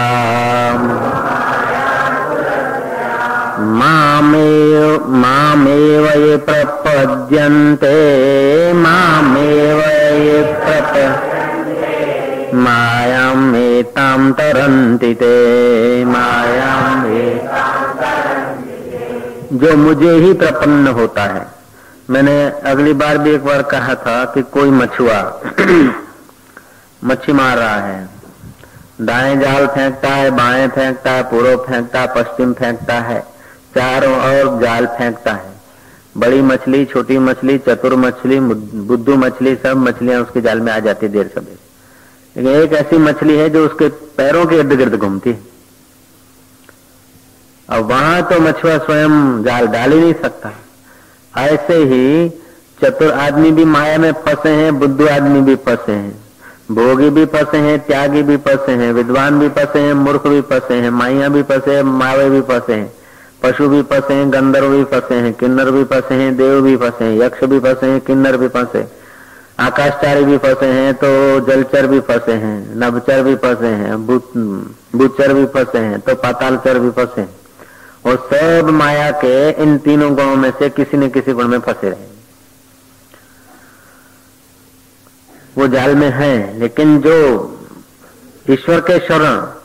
मामेव 3.80 4.69
मामेव 5.10 6.06
ये 6.06 6.38
प्रपद्यन्ते, 6.38 7.94
मामेव 8.74 9.80
ये 10.20 10.44
प्रप 10.44 11.26
मायाम 12.54 14.32
तरंति 14.32 15.14
ते 15.14 16.06
मायाम 16.06 17.04
जो 19.54 19.76
मुझे 19.78 20.12
ही 20.12 20.34
प्रपन्न 20.34 20.88
होता 20.88 21.24
है। 21.24 21.48
मैंने 22.10 22.50
अगली 22.50 22.94
बार 22.94 23.18
भी 23.18 23.32
एक 23.32 23.46
बार 23.46 23.62
कहा 23.62 23.96
था 23.96 24.26
कि 24.26 24.42
कोई 24.42 24.70
मछुआ 24.70 25.42
मच्छी 27.04 27.34
मार 27.34 27.58
रहा 27.58 27.76
है। 27.76 28.10
दाएँ 29.02 29.36
जाल 29.36 29.68
फेंकता 29.68 30.10
है, 30.10 30.32
बाएँ 30.32 30.68
फेंकता 30.68 31.12
है, 31.12 31.24
पूर्व 31.24 31.56
फेंकता 31.58 32.00
है, 32.00 32.08
पश्चिम 32.08 32.54
फेंकता 32.54 32.94
है। 32.94 33.39
चारों 33.76 34.16
ओर 34.16 34.60
जाल 34.62 34.86
फेंकता 34.88 35.34
है। 35.34 35.58
बड़ी 36.18 36.42
मछली, 36.42 36.86
छोटी 36.86 37.18
मछली, 37.18 37.58
चतुर 37.58 37.96
मछली, 37.96 38.40
बुद्धू 38.40 39.16
मछली, 39.16 39.56
सब 39.56 39.78
मछलियाँ 39.78 40.22
उसके 40.22 40.42
जाल 40.42 40.62
में 40.62 40.72
आ 40.74 40.80
जाती 40.80 41.08
देर 41.08 41.28
सवेरे। 41.28 41.58
लेकिन 42.36 42.62
एक 42.62 42.74
ऐसी 42.74 42.98
मछली 42.98 43.38
है 43.38 43.50
जो 43.50 43.66
उसके 43.66 43.88
पैरों 44.18 44.46
के 44.46 44.56
इर्द 44.56 44.74
गिर्द 44.74 44.96
घूमती 44.96 45.30
है। 45.30 45.42
अब 47.70 47.86
वहाँ 47.86 48.22
तो 48.24 48.40
मछुआ 48.40 48.78
स्वयं 48.78 49.44
जाल 49.44 49.68
डाल 49.68 49.92
ही 49.92 50.00
नहीं 50.00 50.14
सकता। 50.14 50.52
ऐसे 51.34 51.76
ही 51.84 52.30
चतुर 52.84 53.12
आदमी 53.12 53.52
भी 53.52 53.66
माया 53.66 53.98
में 53.98 54.12
फंसे 54.12 54.50
हैं, 54.50 54.80
बुद्धू 54.80 55.08
आदमी 55.08 55.42
भी 55.42 55.56
फंसे 55.56 55.92
हैं, 55.92 56.24
भोगी 56.72 57.10
भी 57.10 57.26
फंसे 57.26 57.58
हैं, 57.58 57.80
त्यागी 57.80 58.22
भी 58.24 58.38
फंसे 58.38 58.72
हैं, 58.72 58.92
विद्वान 58.94 59.40
भी 59.40 59.50
फंसे 59.50 59.80
हैं, 59.80 59.94
मूर्ख 59.94 60.28
भी 60.28 60.42
फंसे 60.42 60.74
हैं, 60.74 60.90
माइया 60.90 61.30
भी 61.30 61.44
फंसे 61.44 61.76
हैं, 61.76 61.84
मावे 61.84 62.30
भी 62.30 62.42
फंसे 62.42 62.74
हैं। 62.74 62.99
पशु 63.42 63.68
भी 63.70 63.82
फंसे 63.82 64.14
हैं 64.14 64.32
गंधर्व 64.34 64.70
भी 64.70 64.84
फंसे 64.84 65.16
हैं 65.16 65.34
किन्नर 65.34 65.72
भी 65.72 65.84
फंसे 65.84 66.16
हैं 66.16 66.36
देव 66.38 66.62
भी 66.62 66.76
फंसे 66.78 67.06
हैं 67.06 67.18
यक्ष 67.18 67.44
भी 67.44 67.60
फंसे 67.60 67.88
हैं 67.88 68.00
किन्नर 68.02 68.38
भी 68.38 68.48
फंसे 68.48 68.86
आकाशचारी 69.60 70.24
भी 70.26 70.38
फंसे 70.38 70.66
हैं 70.66 70.94
तो 70.94 71.10
जलचर 71.48 71.88
भी 71.88 72.00
फंसे 72.00 72.34
हैं 72.44 72.58
नभचर 72.80 73.24
भी 73.24 73.36
फंसे 73.36 73.68
हैं 73.76 74.06
बुचर 74.06 75.34
भी 75.34 75.46
फंसे 75.56 75.80
हैं 75.80 76.00
तो 76.00 76.16
पातालचर 76.18 76.80
भी 76.80 76.90
फंसे 76.92 77.22
हैं 77.22 77.38
और 78.06 78.18
सब 78.34 78.70
माया 78.74 79.10
के 79.24 79.34
इन 79.64 79.78
तीनों 79.78 80.14
गुणों 80.16 80.36
में 80.36 80.52
से 80.60 80.70
किसी 80.72 80.98
न 80.98 81.10
किसी 81.10 81.34
गुण 81.34 81.48
में 81.48 81.60
फंसे 81.60 81.90
रहे 81.90 82.08
वो 85.58 85.68
जाल 85.68 85.96
में 85.96 86.10
है 86.12 86.60
लेकिन 86.60 87.00
जो 87.02 87.16
ईश्वर 88.50 88.80
के 88.82 89.00
शरण 89.00 89.59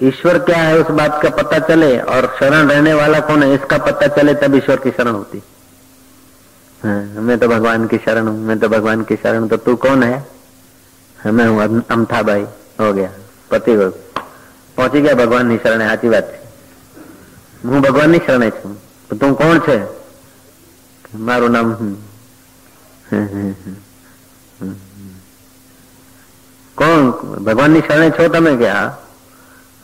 ईश्वर 0.00 0.38
क्या 0.40 0.58
है 0.58 0.78
उस 0.78 0.90
बात 0.92 1.20
का 1.22 1.30
पता 1.32 1.58
चले 1.66 1.96
और 2.08 2.26
शरण 2.40 2.70
रहने 2.70 2.94
वाला 2.94 3.20
कौन 3.22 3.42
है 3.42 3.54
इसका 3.54 3.78
पता 3.84 4.06
चले 4.16 4.34
तब 4.36 4.54
ईश्वर 4.54 4.76
की 4.78 4.90
शरण 4.92 5.14
होती 5.14 5.42
हाँ, 6.80 7.00
मैं 7.20 7.38
तो 7.38 7.48
भगवान 7.48 7.86
की 7.86 7.98
शरण 7.98 8.28
हूं 8.28 8.36
मैं 8.42 8.58
तो 8.58 8.68
भगवान 8.68 9.02
की 9.04 9.16
शरण 9.16 9.48
तो 9.48 9.56
तू 9.58 9.76
कौन 9.78 10.02
है 10.02 10.18
हाँ, 11.18 11.32
मैं 11.32 11.46
हूं 11.46 11.80
अमथा 11.90 12.22
भाई 12.24 12.46
हो 12.80 12.92
गया 12.92 13.10
पति 13.50 13.74
हो 13.74 13.90
पहुंची 14.76 15.00
गया 15.00 15.14
भगवान 15.14 15.48
ની 15.48 15.58
શરણે 15.58 15.86
સાચી 15.86 16.08
વાત 16.08 16.26
છે 16.26 16.38
હું 17.64 17.80
ભગવાન 17.80 18.10
ની 18.10 18.20
શરણે 18.20 18.50
છું 18.52 18.76
તો 19.10 19.16
તું 19.16 19.34
કોણ 19.34 19.58
છે 19.60 19.76
મારું 21.20 21.52
નામ 21.52 21.72
કોણ 26.76 27.12
ભગવાન 27.42 27.70
ની 27.72 27.82
શરણે 27.82 28.08
છો 28.12 28.28
તમે 28.28 28.56
કે 28.56 28.68
હા 28.68 28.88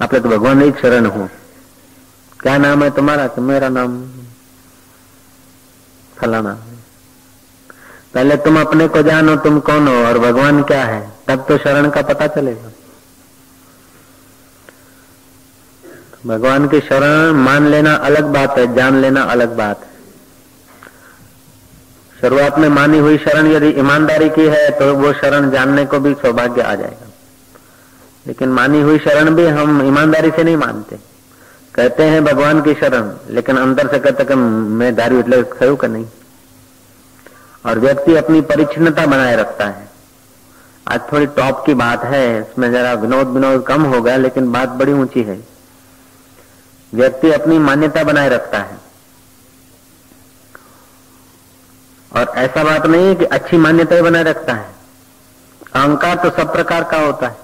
આપણે 0.00 0.18
તો 0.20 0.28
ભગવાન 0.28 0.62
ही 0.62 0.70
शरण 0.80 1.06
हूं 1.08 1.26
क्या 2.40 2.54
नाम 2.58 2.82
है 2.82 2.90
तुम्हारा 2.90 3.26
तो 3.34 3.42
मेरा 3.42 3.68
नाम 3.70 3.92
फलाना 6.16 6.52
पहले 8.14 8.36
तुम 8.38 8.58
अपने 8.60 8.86
को 8.88 9.02
जानो 9.02 9.36
तुम 9.44 9.58
कौन 9.60 9.88
हो 9.88 9.94
और 10.06 10.18
भगवान 10.20 10.62
क्या 10.64 10.82
है 10.84 11.00
तब 11.28 11.44
तो 11.48 11.56
शरण 11.58 11.88
का 11.90 12.02
पता 12.04 12.26
चलेगा 12.34 12.72
भगवान 16.26 16.68
की 16.68 16.80
शरण 16.82 17.40
मान 17.40 17.66
लेना 17.68 17.94
अलग 18.04 18.32
बात 18.34 18.58
है 18.58 18.66
जान 18.74 19.00
लेना 19.00 19.22
अलग 19.30 19.56
बात 19.56 19.80
है 19.80 19.92
शुरुआत 22.16 22.58
में 22.58 22.68
मानी 22.72 22.98
हुई 22.98 23.18
शरण 23.20 23.50
यदि 23.52 23.74
ईमानदारी 23.78 24.28
की 24.30 24.46
है 24.48 24.68
तो 24.78 24.94
वो 24.96 25.12
शरण 25.14 25.50
जानने 25.50 25.84
को 25.86 25.98
भी 26.00 26.14
सौभाग्य 26.16 26.62
आ 26.62 26.74
जाएगा 26.76 27.07
लेकिन 28.26 28.48
मानी 28.50 28.80
हुई 28.80 28.98
शरण 29.00 29.34
भी 29.34 29.46
हम 29.52 29.82
ईमानदारी 29.86 30.30
से 30.30 30.44
नहीं 30.44 30.56
मानते 30.56 30.96
कहते 31.74 32.02
हैं 32.04 32.24
भगवान 32.24 32.60
की 32.62 32.74
शरण 32.74 33.10
लेकिन 33.30 33.56
अंदर 33.58 33.88
से 33.88 33.98
कहते 34.00 34.24
कि 34.24 34.34
मैं 34.80 34.94
दारू 34.96 35.16
એટલે 35.20 35.38
થયું 35.54 35.76
કે 35.76 35.88
नहीं 35.88 36.06
और 37.64 37.78
व्यक्ति 37.78 38.14
अपनी 38.16 38.40
परिच्छिन्नता 38.42 39.06
बनाए 39.06 39.34
रखता 39.36 39.66
है 39.68 39.88
आज 40.86 41.00
थोड़ी 41.12 41.26
टॉप 41.36 41.62
की 41.66 41.74
बात 41.76 42.04
है 42.04 42.24
इसमें 42.40 42.70
जरा 42.72 42.92
विनोद 43.02 43.28
विनोद 43.28 43.64
कम 43.66 43.82
होगा 43.86 44.16
लेकिन 44.18 44.50
बात 44.52 44.68
बड़ी 44.80 44.92
ऊंची 44.94 45.22
है 45.22 45.38
व्यक्ति 46.92 47.30
अपनी 47.32 47.58
मान्यता 47.60 48.02
बनाए 48.04 48.28
रखता 48.28 48.58
है 48.62 48.78
और 52.12 52.32
ऐसा 52.38 52.64
बात 52.64 52.86
नहीं 52.86 53.06
है 53.06 53.14
कि 53.14 53.24
अच्छी 53.36 53.56
मान्यता 53.58 54.02
बनाए 54.02 54.22
रखता 54.24 54.54
है 54.54 54.68
अहंकार 55.74 56.14
तो 56.18 56.30
सब 56.32 56.52
प्रकार 56.52 56.84
का 56.90 56.98
होता 56.98 57.28
है 57.28 57.42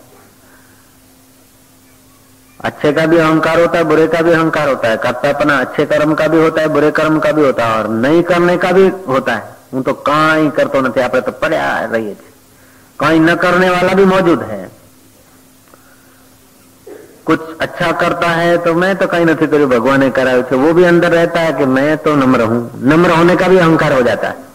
अच्छे 2.64 2.92
का 2.92 3.06
भी 3.06 3.16
अहंकार 3.18 3.60
होता 3.60 3.78
है 3.78 3.84
बुरे 3.84 4.06
का 4.08 4.20
भी 4.22 4.32
अहंकार 4.32 4.68
होता 4.68 4.88
है 4.88 4.96
कर्तापना 5.02 5.58
अच्छे 5.60 5.86
कर्म 5.86 6.14
का 6.14 6.26
भी 6.28 6.38
होता 6.38 6.60
है 6.60 6.68
बुरे 6.70 6.90
कर्म 6.98 7.18
का 7.18 7.32
भी 7.32 7.42
होता 7.42 7.66
है 7.66 7.78
और 7.78 7.88
नहीं 7.98 8.22
करने 8.24 8.56
का 8.58 8.72
भी 8.72 8.90
होता 9.08 9.34
है 9.34 9.58
હું 9.72 9.82
તો 9.82 9.94
કાંઈ 10.06 10.50
કરતો 10.50 10.78
નથી 10.82 11.00
આપણે 11.02 11.22
તો 11.22 11.32
પડ્યા 11.40 11.70
રહીએ 11.86 12.12
છીએ 12.12 12.28
कहीं 12.98 13.20
न 13.20 13.34
करने 13.36 13.68
वाला 13.70 13.92
भी 13.94 14.04
मौजूद 14.06 14.40
है 14.44 14.60
कुछ 17.26 17.40
अच्छा 17.60 17.90
करता 17.92 18.28
है 18.30 18.50
तो 18.58 18.74
मैं 18.74 18.90
तो 18.96 19.06
कहीं 19.06 19.26
नहीं 19.26 19.48
करी 19.48 19.66
भगवान 19.66 20.00
ने 20.00 20.08
कराया 20.10 20.42
थे 20.42 20.56
वो 20.56 20.72
भी 20.72 20.84
अंदर 20.84 21.12
रहता 21.12 21.40
है 21.40 21.52
कि 21.52 21.66
मैं 21.70 21.90
तो 21.98 22.14
नम्र 22.16 22.48
हूं 22.50 22.60
नम्र 22.90 23.10
होने 23.10 23.36
का 23.36 23.48
भी 23.48 23.58
अहंकार 23.58 23.92
हो 23.92 24.02
जाता 24.02 24.28
है 24.28 24.48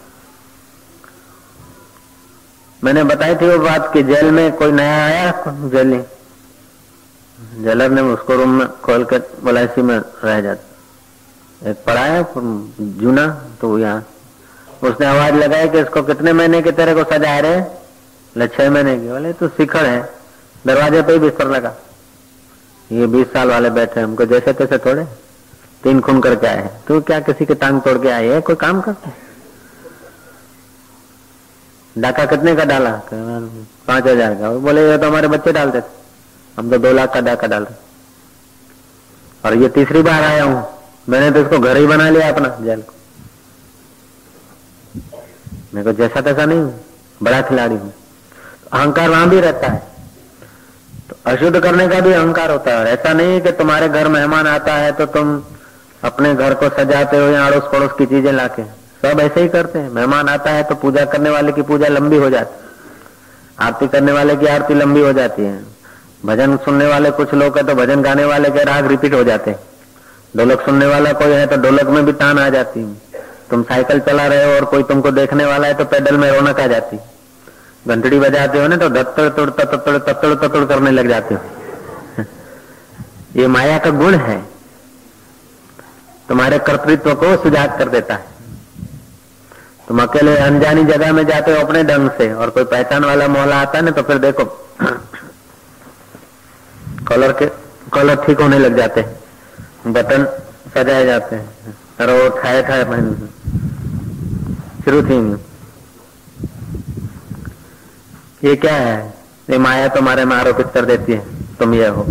मैंने 2.82 3.04
बताई 3.06 3.36
थी 3.36 3.50
वो 3.50 3.58
बात 3.60 3.90
कि 3.94 4.04
जेल 4.04 4.32
में 4.32 4.46
कोई 4.54 4.72
नया 4.74 5.00
आया 5.06 5.32
जेली 5.70 6.02
जेलर 7.61 7.91
ने 7.91 8.01
उसको 8.13 8.35
रूम 8.37 8.51
में 8.59 8.67
खोल 8.83 9.05
कर 9.05 9.19
बोला 9.45 9.61
इसी 9.61 9.83
में 9.83 9.99
रह 10.25 10.41
जाता। 10.41 11.71
एक 11.71 11.85
पड़ा 11.87 12.01
है 12.03 12.25
जूना 12.35 13.27
तो 13.61 13.79
यहाँ। 13.79 14.05
उसने 14.83 15.07
आवाज़ 15.07 15.35
लगाई 15.35 15.69
कि 15.69 15.79
इसको 15.79 16.03
कितने 16.03 16.33
महीने 16.33 16.61
के 16.63 16.73
तेरे 16.73 16.95
को 16.95 17.05
सजा 17.07 17.39
रहे 17.39 17.61
बोले, 17.61 18.47
छह 18.49 18.71
महीने 18.71 18.99
की। 18.99 19.09
बोले 19.09 19.33
तो 19.33 19.49
शिखर 19.51 19.87
है। 19.87 20.01
दरवाजे 20.65 21.03
पे 21.03 21.13
ही 21.13 21.19
बिस्तर 21.19 21.49
लगा। 21.51 21.75
ये 22.91 23.07
बीस 23.07 23.27
साल 23.33 23.49
वाले 23.51 23.71
बैठे 23.71 24.01
हमको 24.01 24.25
जैसे 24.27 24.53
तैसे 24.53 24.79
थोड़े। 24.79 25.05
तीन 25.85 26.01
खून 26.01 26.21
करके 26.21 26.47
आए 26.47 26.57
हैं। 26.57 26.71
तू 26.85 27.01
क्या 27.03 27.21
किसी 27.21 27.47
के 27.47 27.55
टांग 27.57 27.81
तोड़ 27.83 27.99
के 27.99 28.09
आए 28.11 28.29
है? 28.29 28.41
कोई 28.41 28.57
काम 28.57 28.81
करते 28.81 29.13
डाका 31.97 32.25
कितने 32.27 32.55
का 32.57 32.65
डाला? 32.65 32.91
पाँच 33.13 34.07
हज़ार 34.07 34.35
का। 34.35 34.51
बोले, 34.59 34.91
ये 34.91 34.99
तो 34.99 35.07
हमारे 35.07 35.29
बच्चे 35.29 35.53
डालते 35.53 35.81
थे। 35.81 35.99
हम 36.61 36.71
तो 36.71 36.79
दो 36.79 36.93
लाख 36.93 37.13
का 37.13 37.21
डाका 37.23 37.47
डाल। 37.47 37.63
रहे 37.65 37.75
और 39.45 39.55
ये 39.57 39.69
तीसरी 39.71 40.01
बार 40.03 40.23
आया 40.25 40.43
हूँ। 40.45 40.65
मैंने 41.09 41.31
तो 41.31 41.41
इसको 41.41 41.59
घर 41.59 41.77
ही 41.77 41.87
बना 41.87 42.09
लिया 42.11 42.29
अपना, 42.29 42.49
जेल 42.61 42.83
को। 42.83 42.95
मेरे 45.75 45.85
को 45.85 45.93
जैसा 45.99 46.21
तैसा 46.21 46.45
नहीं 46.45 46.59
हूँ, 46.59 46.81
बड़ा 47.21 47.41
खिलाड़ी 47.43 47.75
हूँ। 47.77 47.93
अहंकार 48.73 49.09
वहाँ 49.11 49.29
भी 49.31 49.41
रहता 49.41 49.69
है। 49.69 49.79
तो 51.09 51.17
अशुद्ध 51.27 51.61
करने 51.61 51.89
का 51.89 52.01
भी 52.01 52.13
अहंकार 52.13 52.51
होता 52.51 52.71
है। 52.71 52.87
ऐसा 52.89 53.13
नहीं 53.13 53.33
है 53.33 53.41
कि 53.41 53.53
तुम्हारे 53.55 53.89
घर 53.89 54.09
मेहमान 54.11 54.47
आता 54.47 54.75
है 54.75 54.93
तो 54.93 55.07
तुम 55.09 55.43
अपने 56.03 56.35
घर 56.35 56.55
को 56.55 56.69
सजाते 56.71 57.17
हो 57.17 57.29
या 57.29 57.47
अड़ोस 57.47 57.73
पड़ोस 57.73 57.93
की 57.99 58.07
चीज़ें 58.07 58.33
लाके। 58.33 58.65
सब 59.03 59.21
ऐसे 59.21 59.41
ही 59.41 59.49
करते 59.49 59.79
हैं। 59.79 59.91
मेहमान 59.91 60.29
आता 60.29 60.51
है 60.51 60.63
तो 60.63 60.75
पूजा 60.77 61.05
करने 61.07 61.31
वाले 61.31 61.53
की 61.53 61.63
पूजा 61.65 61.89
लंबी 61.89 62.17
हो 62.19 62.31
जाती 62.31 62.55
है। 62.55 63.67
आरती 63.67 63.89
करने 63.89 64.13
वाले 64.13 64.37
की 64.37 64.47
आरती 64.49 64.75
लंबी 64.75 65.01
हो 65.01 65.13
जाती 65.13 65.43
है। 65.43 65.59
भजन 66.27 66.57
सुनने 66.57 66.87
वाले 66.87 67.11
कुछ 67.11 67.33
लोग 67.35 67.57
है 67.59 67.63
तो 67.67 67.75
भजन 67.75 68.03
गाने 68.03 68.25
वाले 68.25 68.51
के 68.51 68.65
राग 68.65 68.87
रिपीट 68.87 69.15
हो 69.15 69.23
जाते 69.25 69.51
हैं। 69.51 69.59
ढोलक 70.37 70.61
सुनने 70.65 70.87
वाला 70.87 71.13
कोई 71.13 71.33
है 71.33 71.47
तो 71.47 71.57
ढोलक 71.57 71.89
में 71.89 72.05
भी 72.07 72.13
तान 72.13 72.39
आ 72.39 72.49
जाती 72.49 72.81
है। 72.81 73.23
तुम 73.51 73.63
साइकिल 73.63 74.01
चला 74.01 74.27
रहे 74.27 74.45
हो 74.45 74.51
और 74.55 74.65
कोई 74.65 74.83
तुमको 74.83 75.11
देखने 75.11 75.45
वाला 75.47 75.69
है 75.69 75.75
तो 75.75 75.85
पैदल 75.85 76.17
में 76.17 76.31
रौनक 76.31 76.61
आ 76.61 76.67
जाती 76.67 76.99
घंटड़ी 77.89 78.19
बजाते 78.19 78.59
हो 78.59 78.67
ना 78.69 78.77
तो 78.77 78.89
दत्तड़, 78.89 79.29
तुड़, 79.29 79.51
तत्तड़ 79.51 79.99
तत्तड़ 79.99 80.35
तत्तड़ 80.37 80.65
करने 80.65 80.91
लग 80.91 81.09
जाते 81.09 81.35
हो। 81.35 82.25
ये 83.37 83.47
माया 83.49 83.79
का 83.79 83.91
गुण 83.91 84.15
है। 84.15 84.39
तुम्हारे 86.29 86.59
कर्तृत्व 86.67 87.15
को 87.15 87.37
सुजाग 87.43 87.79
कर 87.79 87.89
देता 87.89 88.15
है। 88.15 88.27
तुम 89.89 90.03
अकेले 90.03 90.37
अनजानी 90.39 90.85
जगह 90.85 91.13
में 91.13 91.25
जाते 91.27 91.53
हो 91.53 91.65
अपने 91.67 91.83
ढंग 91.85 92.11
से 92.19 92.33
और 92.33 92.51
कोई 92.51 92.65
पहचान 92.65 93.05
वाला 93.05 93.29
मोहला 93.29 93.61
आता 93.61 93.79
है 93.79 93.85
ना 93.85 93.91
तो 93.91 94.03
फिर 94.03 94.19
देखो 94.19 94.45
कलर 97.11 97.33
के, 97.33 97.47
कलर 97.93 98.15
ठीक 98.15 98.41
होने 98.41 98.59
लग 98.59 98.77
जाते 98.77 99.01
हैं। 99.01 99.93
बटन 99.93 100.25
सजाए 100.75 101.05
जाते 101.07 101.37
हैं। 101.37 101.49
और 102.01 102.11
वो 102.11 102.29
ठाए 102.43 102.63
ठाए 102.63 102.85
पहन 102.85 103.29
शुरू 104.85 105.03
थी। 105.03 105.19
ये 108.49 108.57
क्या 108.57 108.75
है? 108.75 109.15
ये 109.51 109.59
माया 109.59 109.89
तुम्हारे 109.89 110.25
में 110.25 110.37
आरोपित 110.37 110.67
कर 110.75 110.85
देती 110.85 111.13
है। 111.13 111.25
तुम 111.57 111.75
ये 111.75 111.89
हो। 111.89 112.07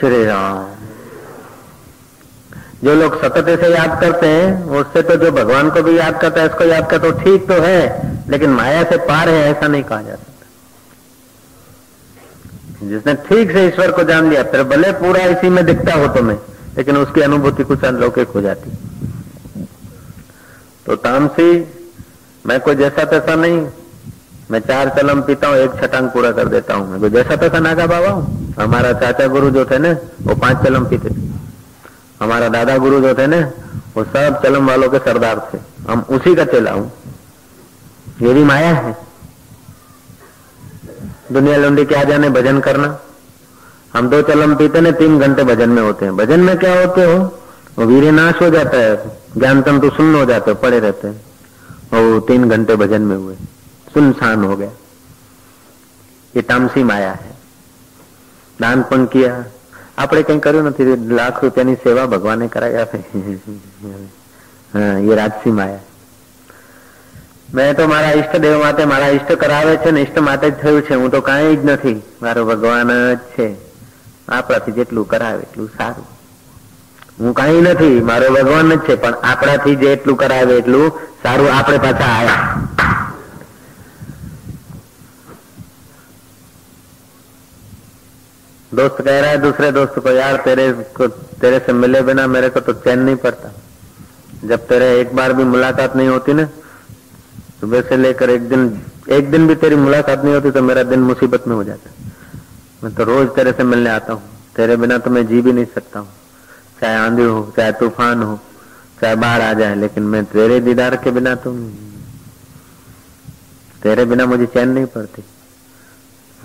श्री 0.00 0.24
राम। 0.24 0.68
जो 2.84 2.94
लोग 2.94 3.20
सतत 3.22 3.60
से 3.60 3.68
याद 3.68 4.00
करते 4.00 4.26
हैं, 4.26 4.64
उससे 4.64 5.02
तो 5.02 5.16
जो 5.16 5.30
भगवान 5.32 5.70
को 5.70 5.82
भी 5.82 5.98
याद 5.98 6.20
करता 6.20 6.40
है 6.40 6.46
इसको 6.46 6.64
याद 6.64 6.90
करता 6.90 7.10
तो 7.10 7.18
ठीक 7.18 7.48
तो 7.48 7.54
है, 7.54 7.80
लेकिन 8.28 8.50
माया 8.50 8.82
से 8.84 8.96
पार 8.96 9.28
है, 9.28 9.50
ऐसा 9.50 9.68
नहीं 9.68 9.82
कहा 9.82 10.02
जा 10.02 10.14
सकता 10.14 10.31
जिसने 12.82 13.14
ठीक 13.14 13.50
से 13.50 13.66
ईश्वर 13.66 13.90
को 13.90 14.04
जान 14.04 14.28
लिया 14.30 14.42
फिर 14.42 14.62
भले 14.62 14.92
पूरा 14.92 15.24
इसी 15.24 15.48
में 15.48 15.64
दिखता 15.66 15.94
हो 15.94 16.06
तुम्हें, 16.08 16.38
लेकिन 16.76 16.96
उसकी 16.96 17.20
अनुभूति 17.20 17.64
कुछ 17.64 17.84
अनलौकिक 17.84 18.28
हो 18.28 18.40
जाती। 18.40 18.70
तो 20.86 20.96
तामसी, 20.96 21.50
मैं 22.44 22.60
कोई 22.60 22.74
जैसा 22.74 23.04
तैसा 23.04 23.34
नहीं, 23.34 23.66
मैं 24.50 24.60
चार 24.60 24.88
चलम 24.88 25.20
पीता 25.22 25.48
हूँ, 25.48 25.56
एक 25.56 25.80
छटांग 25.80 26.08
पूरा 26.08 26.30
कर 26.32 26.48
देता 26.48 26.74
हूँ। 26.74 26.88
मैं 26.90 27.00
कोई 27.00 27.10
जैसा 27.10 27.36
तैसा 27.36 27.58
नागा 27.58 27.86
बाबा 27.86 28.08
हूँ? 28.08 28.54
हमारा 28.58 28.92
चाचा 28.92 29.26
गुरु 29.26 29.50
जो 29.50 29.64
थे 29.64 29.78
ना, 29.78 29.92
वो 30.22 30.34
पाँच 30.34 30.64
चलम 30.64 30.84
पीते 30.84 31.08
थे। 31.08 31.30
हमारा 32.20 32.48
दादा 32.48 32.76
गुरु 32.78 33.00
जो 33.00 33.14
थे 33.14 33.26
ना, 33.26 33.40
वो 33.96 34.04
सब 34.04 34.40
चलम 34.42 34.66
वालों 34.66 34.88
के 34.90 34.98
सरदार 34.98 35.50
थे। 35.54 35.58
हम 35.90 36.00
उसी 36.10 36.34
का 36.34 36.44
चला 36.44 36.70
हूँ। 36.70 36.92
ये 38.22 38.34
भी 38.34 38.44
माया 38.44 38.74
है। 38.74 39.11
दुनिया 41.31 41.57
लुंडी 41.57 41.85
क्या 41.85 42.03
जाने 42.03 42.29
भजन 42.31 42.59
करना 42.59 42.89
हम 43.93 44.09
दो 44.09 44.21
चलम 44.23 44.55
पीते 44.55 44.81
ने 44.81 44.91
तीन 44.93 45.19
घंटे 45.19 45.43
भजन 45.45 45.69
में 45.69 45.81
होते 45.81 46.05
हैं 46.05 46.15
भजन 46.17 46.39
में 46.41 46.57
क्या 46.57 46.73
होते 46.79 47.03
हो 47.03 47.17
वो 47.77 47.85
वीर 47.85 48.11
नाश 48.13 48.41
हो 48.41 48.49
जाता 48.49 48.77
है 48.77 48.95
ज्ञान 49.37 49.61
तंतु 49.61 49.89
सुन्न 49.91 50.15
हो 50.15 50.25
जाते 50.25 50.51
हो 50.51 50.57
पड़े 50.57 50.79
रहते 50.79 51.07
हैं 51.07 51.21
और 51.93 52.19
तीन 52.27 52.49
घंटे 52.49 52.75
भजन 52.77 53.01
में 53.03 53.15
हुए 53.15 53.35
सुनसान 53.93 54.43
हो 54.43 54.55
गया 54.55 54.71
ये 56.33 56.41
तामसी 56.43 56.83
माया 56.85 57.11
है 57.15 57.35
दान 58.59 58.83
पण 58.83 59.05
किया 59.07 59.31
આપણે 59.97 60.21
કઈ 60.23 60.39
કર્યું 60.39 60.63
નથી 60.63 60.83
લાખ 61.11 61.37
રૂપિયાની 61.43 61.77
સેવા 61.83 62.07
ભગવાને 62.07 62.47
કરાઈ 62.55 62.75
આપે 62.77 62.99
હા 64.73 64.95
એ 65.03 65.15
રાજસી 65.15 65.51
માયા 65.51 65.90
મેં 67.51 67.75
તો 67.75 67.87
મારા 67.87 68.13
ઈષ્ટદેવ 68.13 68.57
માટે 68.59 68.83
મારા 68.85 69.11
ઈષ્ટ 69.11 69.31
કરાવે 69.37 69.73
છે 69.77 69.91
ને 69.91 70.01
ઈષ્ટ 70.01 70.19
માટે 70.21 70.45
જ 70.45 70.55
થયું 70.57 70.81
છે 70.81 70.95
હું 70.95 71.11
તો 71.11 71.21
કાંઈ 71.21 71.55
જ 71.55 71.63
નથી 71.67 71.99
મારો 72.21 72.45
ભગવાન 72.45 72.91
જ 72.91 73.19
છે 73.33 73.47
આપણાથી 74.29 74.73
જેટલું 74.73 75.07
કરાવે 75.07 75.41
એટલું 75.41 75.69
સારું 75.77 76.07
હું 77.19 77.33
કઈ 77.33 77.61
નથી 77.63 78.01
મારો 78.03 78.27
ભગવાન 78.31 78.71
જ 78.71 78.79
છે 78.81 78.97
પણ 78.97 79.15
આપણાથી 79.23 79.77
જે 79.77 79.91
એટલું 79.91 80.17
કરાવે 80.17 80.53
એટલું 80.55 80.91
સારું 81.23 81.49
આપણે 81.51 81.79
પાછા 81.79 82.11
આવ્યા 82.13 82.75
दोस्त 88.71 88.97
कह 88.99 89.19
रहा 89.19 89.31
है 89.31 89.37
दूसरे 89.39 89.71
दोस्त 89.71 89.99
को 89.99 90.11
यार 90.11 90.35
तेरे 90.41 90.71
को 90.93 91.07
तेरे 91.41 91.59
से 91.59 91.73
मिले 91.73 92.01
बिना 92.03 92.27
मेरे 92.27 92.49
को 92.49 92.59
तो 92.61 92.73
चैन 92.83 92.99
नहीं 93.01 93.15
पड़ता 93.17 93.49
जब 94.45 94.67
तेरे 94.67 94.89
एक 94.99 95.15
बार 95.15 95.33
भी 95.33 95.43
मुलाकात 95.45 95.95
नहीं 95.95 96.07
होती 96.09 96.33
ना 96.33 96.47
सुबह 97.62 97.80
से 97.80 97.96
लेकर 97.96 98.30
एक 98.30 98.48
दिन 98.48 98.62
एक 99.08 99.30
दिन 99.30 99.46
भी 99.48 99.54
तेरी 99.54 99.76
मुलाकात 99.76 100.24
नहीं 100.24 100.34
होती 100.34 100.50
तो 100.50 100.62
मेरा 100.62 100.82
दिन 100.82 101.00
मुसीबत 101.00 101.46
में 101.48 101.54
हो 101.56 101.64
जाता 101.64 101.90
मैं 102.84 102.94
तो 102.94 103.04
रोज 103.04 103.28
तेरे 103.34 103.52
से 103.52 103.64
मिलने 103.64 103.90
आता 103.90 104.12
हूँ। 104.12 104.22
तेरे 104.56 104.76
बिना 104.76 104.98
तो 104.98 105.10
मैं 105.10 105.26
जी 105.26 105.40
भी 105.40 105.52
नहीं 105.52 105.64
सकता 105.74 105.98
हूँ। 105.98 106.08
चाहे 106.80 106.96
आंधी 106.96 107.22
हो 107.22 107.52
चाहे 107.56 107.72
तूफ़ान 107.72 108.22
हो 108.22 108.38
चाहे 109.00 109.14
बाढ़ 109.16 109.42
आ 109.42 109.52
जाए 109.52 109.74
लेकिन 109.74 110.02
मैं 110.02 110.24
तेरे 110.24 110.58
दीदार 110.60 110.96
के 110.96 111.10
बिना 111.10 111.34
तो 111.38 111.52
तेरे 113.82 114.04
बिना 114.04 114.26
मुझे 114.26 114.46
चैन 114.46 114.68
नहीं 114.68 114.86
पड़ती। 114.86 115.22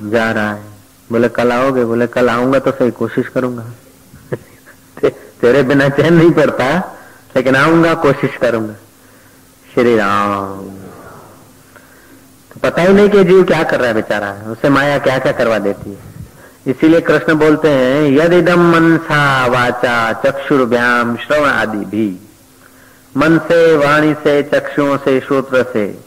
जा 0.09 0.31
रहा 0.31 0.53
है। 0.53 0.63
बोले 1.11 1.29
कल 1.29 1.51
आओगे? 1.51 1.85
बोले 1.85 2.07
कल 2.07 2.29
आऊँगा 2.29 2.59
तो 2.59 2.71
सही 2.71 2.91
कोशिश 2.91 3.27
करूँगा। 3.27 3.65
ते, 5.01 5.09
तेरे 5.41 5.63
बिना 5.63 5.89
चैन 5.89 6.13
नहीं 6.13 6.31
पड़ता 6.31 6.69
लेकिन 7.35 7.55
आऊँगा 7.55 7.93
कोशिश 8.05 8.37
करूँगा। 8.37 8.75
श्री 9.73 9.95
राम। 9.97 10.76
पता 12.67 12.81
ही 12.81 12.93
नहीं 12.93 13.09
कि 13.09 13.23
जीव 13.23 13.43
क्या 13.43 13.63
कर 13.63 13.79
रहा 13.79 13.87
है 13.87 13.93
बेचारा। 13.93 14.51
उसे 14.51 14.69
माया 14.69 14.97
क्या 14.97 15.19
क्या 15.19 15.31
करवा 15.31 15.59
देती 15.59 15.89
है। 15.89 15.97
इसीलिए 16.67 17.01
कृष्ण 17.01 17.33
बोलते 17.33 17.69
हैं 17.69 18.11
यदिदम 18.11 18.61
मनसा 18.61 19.45
वाचा 19.45 20.13
चक्षुर्भ्याम 20.13 21.15
श्रवण 21.15 21.49
आदि 21.49 21.77
भी। 21.77 22.19
मन 23.17 23.37
से 23.37 23.77
वाणी 23.77 24.13
से 24.13 24.43
चक्षुओं 24.43 24.97
से, 24.97 25.19
श्रोत्र 25.19 25.63
से, 25.73 25.99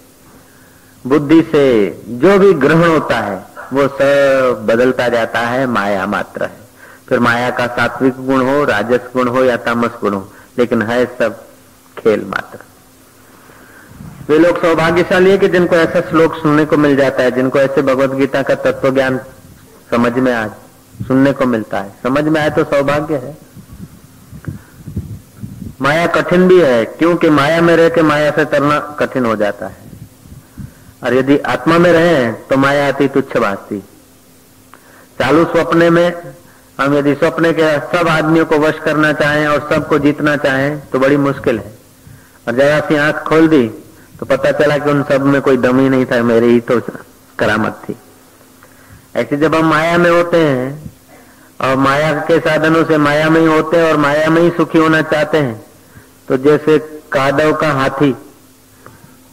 बुद्धि 1.07 1.42
से, 1.42 1.64
जो 2.09 2.38
भी 2.38 2.53
ग्रहण 2.53 2.88
होता 2.88 3.16
है, 3.16 3.46
वो 3.73 3.88
सब 3.88 4.66
बदलता 4.66 5.09
जाता 5.09 5.40
है, 5.40 5.66
माया 5.66 6.07
मात्र 6.07 6.44
है। 6.44 6.61
फिर 7.09 7.20
माया 7.20 7.51
का 7.51 7.66
सात्विक 7.66 8.27
गुण 8.27 8.40
हो, 8.40 8.64
राजस 8.64 9.01
गुण 9.16 9.29
हो, 9.29 9.44
या 9.44 9.57
तामस 9.57 9.90
गुण 10.01 10.12
हो, 10.14 10.33
लेकिन 10.59 10.83
है 10.83 11.05
सब 11.18 11.42
खेल 11.99 12.25
मात्र। 12.25 12.59
वे 14.31 14.38
लोग 14.38 14.61
सौभाग्यशाली 14.61 15.31
है 15.31 15.38
कि 15.38 15.49
जिनको 15.49 15.77
ऐसा 15.77 16.01
श्लोक 16.01 16.35
सुनने 16.35 16.64
को 16.64 16.77
मिल 16.77 16.95
जाता 16.97 17.23
है, 17.23 17.31
जिनको 17.31 17.59
ऐसे 17.59 17.83
भगवत 17.83 18.11
गीता 18.11 18.43
का 18.43 18.55
तत्व 18.57 18.90
ज्ञान 18.90 19.19
समझ 19.90 20.12
में 20.14 20.33
आ 20.33 20.47
सुनने 21.07 21.33
को 21.33 21.47
मिलता 21.47 21.81
है। 21.81 21.90
समझ 22.03 22.23
में 22.25 22.40
आए 22.40 22.51
तो 22.51 22.64
सौभाग्य 22.64 23.16
है। 23.16 23.37
माया 25.81 26.07
कठिन 26.07 26.47
भी 26.49 26.61
है, 26.61 26.85
क्योंकि 26.85 27.31
माया 27.31 27.61
में 27.61 27.75
रह 27.77 27.88
के 27.88 28.03
माया 28.03 28.31
से 28.31 28.45
तरना 28.45 28.79
कठिन 29.01 29.27
हो 29.27 29.35
जाता 29.37 29.66
है। 29.66 29.77
और 31.05 31.14
यदि 31.14 31.38
आत्मा 31.49 31.79
में 31.79 31.93
रहे 31.93 32.33
तो 32.33 32.57
माया 32.57 32.88
अति 32.88 33.09
तुच्छ 33.09 33.37
भाषती 33.37 33.81
चालू 35.19 35.45
स्वप्ने 35.47 35.90
में, 35.90 36.12
हम 36.81 36.99
यदि 36.99 37.14
स्वप्ने 37.14 37.53
के 37.53 37.77
सब 37.88 38.09
आदमियों 38.09 38.47
को 38.47 38.59
वश 38.59 38.79
करना 38.85 39.12
चाहें 39.12 39.47
और 39.49 39.69
सबको 39.71 39.99
जीतना 39.99 40.37
चाहें 40.38 40.81
तो 40.88 40.99
बड़ी 40.99 41.16
मुश्किल 41.19 41.59
है। 41.59 41.79
और 42.49 42.55
जरा 42.55 42.81
सी 42.81 42.97
आँख 42.97 43.25
खोल 43.25 43.49
दी 43.49 43.71
तो 44.20 44.26
पता 44.26 44.50
चला 44.52 44.76
कि 44.78 44.90
उन 44.90 45.02
सब 45.02 45.22
में 45.24 45.40
कोई 45.42 45.56
दम 45.56 45.78
ही 45.80 45.88
नहीं 45.88 46.06
था, 46.06 46.22
मेरी 46.22 46.46
ही 46.46 46.61
तो 46.61 46.80
करामत 47.38 47.83
थी। 47.85 47.96
ऐसे 49.16 49.37
जब 49.37 49.54
हम 49.54 49.68
माया 49.70 49.96
में 49.98 50.11
होते 50.11 50.37
हैं, 50.38 50.90
और 51.61 51.76
माया 51.78 52.12
के 52.20 52.38
साधनों 52.40 52.85
से 52.85 52.98
माया 52.98 53.28
में 53.30 53.40
ही 53.40 53.46
होते 53.46 53.76
हैं 53.76 53.85
और 53.85 53.96
माया 53.98 54.28
में 54.30 54.40
ही 54.42 54.50
सुखी 54.50 54.78
होना 54.78 55.00
चाहते 55.04 55.38
हैं 55.38 55.61
तो 56.28 56.37
जैसे 56.38 56.78
कादव 57.12 57.52
का 57.52 57.70
हाथी, 57.72 58.12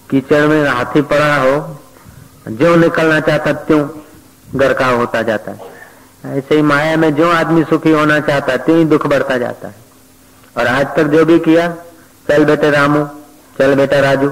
कीचड़ 0.10 0.46
में 0.48 0.68
हाथी 0.68 1.02
पड़ा 1.04 1.36
हो 1.36 1.80
जो 2.50 2.76
निकलना 2.76 3.20
चाहता 3.20 3.54
त्यों 3.54 3.88
घर 4.56 4.84
होता 4.94 5.22
जाता 5.22 5.52
है। 5.52 5.76
ऐसे 6.38 6.56
ही 6.56 6.62
माया 6.64 6.96
में 6.98 7.14
जो 7.16 7.30
आदमी 7.32 7.64
सुखी 7.64 7.92
होना 7.92 8.20
चाहता 8.22 8.52
है, 8.52 8.58
त्यों 8.58 8.78
ही 8.78 8.86
दुख 8.86 9.08
बढ़ता 9.08 9.38
जाता 9.38 9.68
है। 9.68 9.76
और 10.56 10.68
आज 10.68 10.96
तक 10.96 11.08
जो 11.08 11.26
भी 11.26 11.40
किया, 11.40 11.68
चल 12.28 12.46
बेटे 12.46 12.70
रामू, 12.72 13.06
चल 13.60 13.76
बेटा 13.76 14.00
राजू। 14.02 14.32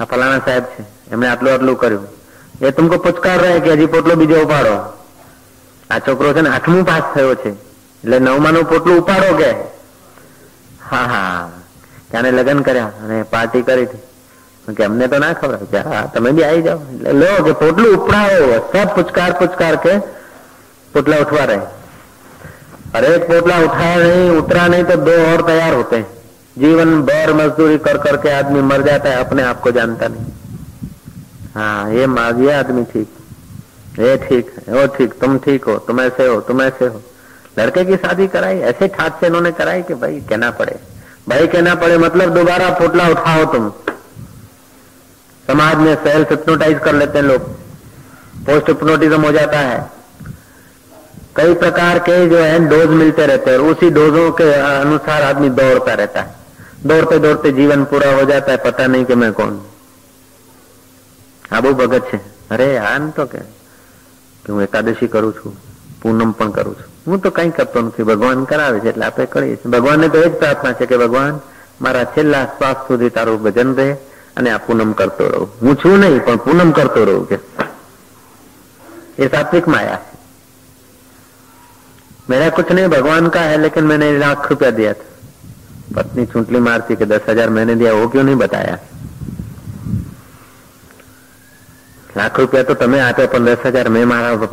આ 0.00 0.04
ફલાણા 0.04 0.38
સાહેબ 0.38 0.64
છે. 0.64 0.84
એમણે 1.10 1.28
આટલું 1.28 1.52
આટલું 1.52 1.78
કર્યું. 1.78 2.06
એ 2.62 2.70
તુમકો 2.70 2.98
પુચકાર 2.98 3.38
રહે 3.38 3.60
કે 3.60 3.72
હજી 3.72 3.86
પોટલો 3.86 4.14
બીજો 4.14 4.42
ઉપાડો. 4.42 4.74
આ 5.90 5.98
છોકરો 5.98 6.32
છે 6.32 6.40
ને 6.40 6.48
આઠમું 6.48 6.86
પાસ 6.86 7.02
થયો 7.14 7.34
છે. 7.34 7.48
એટલે 7.48 8.18
નવમાનું 8.18 8.64
પોટલું 8.64 8.98
ઉપાડો 8.98 9.34
કે? 9.34 9.50
હા 10.90 10.96
હા. 10.96 11.50
ત્યાંને 12.10 12.30
લગ્ન 12.30 12.62
કર્યા 12.62 12.86
અને 12.86 13.22
પાર્ટી 13.22 13.62
કરી 13.62 13.82
હતી. 13.82 13.98
કે 14.74 14.84
અમને 14.84 15.08
તો 15.08 15.18
ના 15.18 15.32
ખબર 15.32 15.56
કે 15.56 15.78
હા, 15.78 16.06
તમે 16.14 16.30
બી 16.30 16.44
આવી 16.44 16.62
જાઓ. 16.62 16.78
એટલે 16.78 17.12
લો 17.12 17.44
કે 17.44 17.52
પોટલું 17.52 17.94
ઉપડાવો. 17.96 18.70
સબ 18.72 18.94
પુચકાર 18.94 19.32
પુચકાર 19.32 19.76
કે 19.76 19.98
પોટલા 20.92 21.16
ઉઠવા 21.16 21.44
રહે. 21.44 21.58
અરે 22.94 23.18
પોટલા 23.18 23.58
ઉઠાયા 23.58 23.96
નહીં, 23.96 24.32
ઉતરા 24.38 24.68
નહીં 24.68 24.86
તો 24.86 24.96
દો 24.96 25.10
ઓર 25.10 25.42
તૈયાર 25.42 25.74
હોતે. 25.74 26.13
जीवन 26.58 27.02
भर 27.02 27.32
मजदूरी 27.32 27.78
कर 27.78 27.98
करके 27.98 28.30
आदमी 28.30 28.60
मर 28.60 28.82
जाता 28.82 29.10
है, 29.10 29.24
अपने 29.24 29.42
आप 29.42 29.60
को 29.60 29.70
जानता 29.70 30.08
नहीं। 30.08 30.26
हाँ 31.54 31.92
ये 31.92 32.06
मांगिए 32.06 32.52
आदमी 32.52 32.84
ठीक। 32.84 33.08
ये 33.98 34.16
ठीक 34.16 34.54
है, 34.68 34.74
वो 34.74 34.86
ठीक। 34.86 35.12
तुम 35.12 35.38
ठीक 35.38 35.64
हो, 35.64 35.76
तुम 35.78 36.00
ऐसे 36.00 36.26
हो, 36.26 36.40
तुम 36.40 36.62
ऐसे 36.62 36.86
हो। 36.86 37.02
लड़के 37.58 37.84
की 37.84 37.96
शादी 37.96 38.26
कराई, 38.28 38.58
ऐसे 38.58 38.88
ठाट 38.88 39.20
से 39.20 39.26
इन्होंने 39.26 39.52
कराई 39.52 39.82
कि 39.82 39.94
भाई 39.94 40.20
कहना 40.20 40.50
पड़े। 40.50 40.78
भाई 41.28 41.46
कहना 41.46 41.74
पड़े 41.74 41.98
मतलब 41.98 42.34
दोबारा 42.34 42.70
पोटला 42.70 43.08
उठाओ 43.08 43.44
तुम। 43.52 43.70
समाज 45.46 45.76
में 45.76 45.94
सेल्फ 45.94 46.30
हिप्नोटाइज 46.30 46.78
कर 46.78 46.94
लेते 46.94 47.18
हैं 47.18 47.24
लोग। 47.26 47.48
पोस्ट 48.46 48.68
हिप्नोटिज्म 48.68 49.22
हो 49.22 49.32
जाता 49.32 49.58
है। 49.58 49.90
कई 51.36 51.54
प्रकार 51.54 51.98
के 51.98 52.28
जो 52.28 52.38
है 52.38 52.68
डोज 52.68 52.88
मिलते 52.88 53.26
रहते 53.26 53.50
हैं 53.50 53.58
उसी 53.58 53.90
डोजों 53.90 54.30
के 54.32 54.52
अनुसार 54.52 55.22
आदमी 55.22 55.48
दौड़ता 55.48 55.94
रहता 55.94 56.20
है। 56.20 56.33
दौड़ते 56.83 57.19
दौड़ते 57.19 57.51
जीवन 57.53 57.83
पूरा 57.85 58.11
हो 58.13 58.23
जाता 58.25 58.51
है 58.51 58.59
पता 58.59 58.87
नहीं 58.87 59.05
कि 59.05 59.15
मैं 59.15 59.33
कौन 59.33 59.55
આબુ 61.51 61.69
ભગત 61.73 62.03
છે 62.05 62.19
અરે 62.49 62.67
આમ 62.83 63.11
તો 63.11 63.25
કે 63.25 63.41
હું 64.43 64.61
એકાદશી 64.61 65.07
કરું 65.07 65.33
છું 65.33 65.55
પૂનમ 66.01 66.31
પણ 66.33 66.51
કરું 66.51 66.75
છું 66.75 66.89
હું 67.05 67.21
તો 67.21 67.31
કઈ 67.31 67.51
કરતો 67.51 67.79
નથી 67.81 68.03
ભગવાન 68.03 68.45
કરાવે 68.45 68.77
છે 68.79 68.89
એટલે 68.89 69.05
આપણે 69.05 69.25
કરીએ 69.27 69.55
છીએ 69.55 69.71
ભગવાનને 69.71 70.07
તો 70.09 70.17
એ 70.19 70.29
જ 70.29 70.35
પ્રાર્થના 70.35 70.73
છે 70.73 70.85
કે 70.85 70.97
ભગવાન 70.97 71.41
મારા 71.79 72.11
છેલ્લા 72.13 72.45
શ્વાસ 72.49 72.77
સુધી 72.87 73.11
તારું 73.11 73.39
ભજન 73.39 73.71
રહે 73.75 73.89
અને 74.37 74.49
આ 74.51 74.59
પૂનમ 74.59 74.91
કરતો 74.93 75.25
રહું 75.27 75.49
હું 75.61 75.75
છું 75.75 75.99
નહીં 76.01 76.21
પણ 76.21 76.39
પૂનમ 76.39 76.71
કરતો 76.71 77.01
રહું 77.05 77.25
કે 77.27 77.37
ये 79.17 79.27
सात्विक 79.27 79.67
माया 79.67 79.95
है 79.95 80.17
मेरा 82.27 82.49
कुछ 82.51 82.71
नहीं 82.71 82.87
भगवान 82.89 83.27
का 83.29 83.41
है 83.41 83.57
लेकिन 83.57 83.83
मैंने 83.83 84.07
लाख 84.17 84.49
रुपया 84.51 84.69
दिया 84.71 84.93
था 84.93 85.07
पत्नी 85.93 86.25
चूंटली 86.27 86.59
मारती 86.61 86.95
कि 86.95 87.05
दस 87.07 87.29
हजार 87.29 87.49
मैंने 87.51 87.75
दिया 87.75 87.93
वो 87.95 88.07
क्यों 88.09 88.23
नहीं 88.23 88.35
बताया 88.37 88.77
લાખ 92.11 92.37
રૂપિયા 92.37 92.63
તો 92.63 92.75
તમે 92.75 93.01
આપ્યા 93.01 93.27
પણ 93.27 93.45
દસ 93.47 93.67
હજાર 93.67 93.89
મેં 93.89 94.07
મારા 94.07 94.47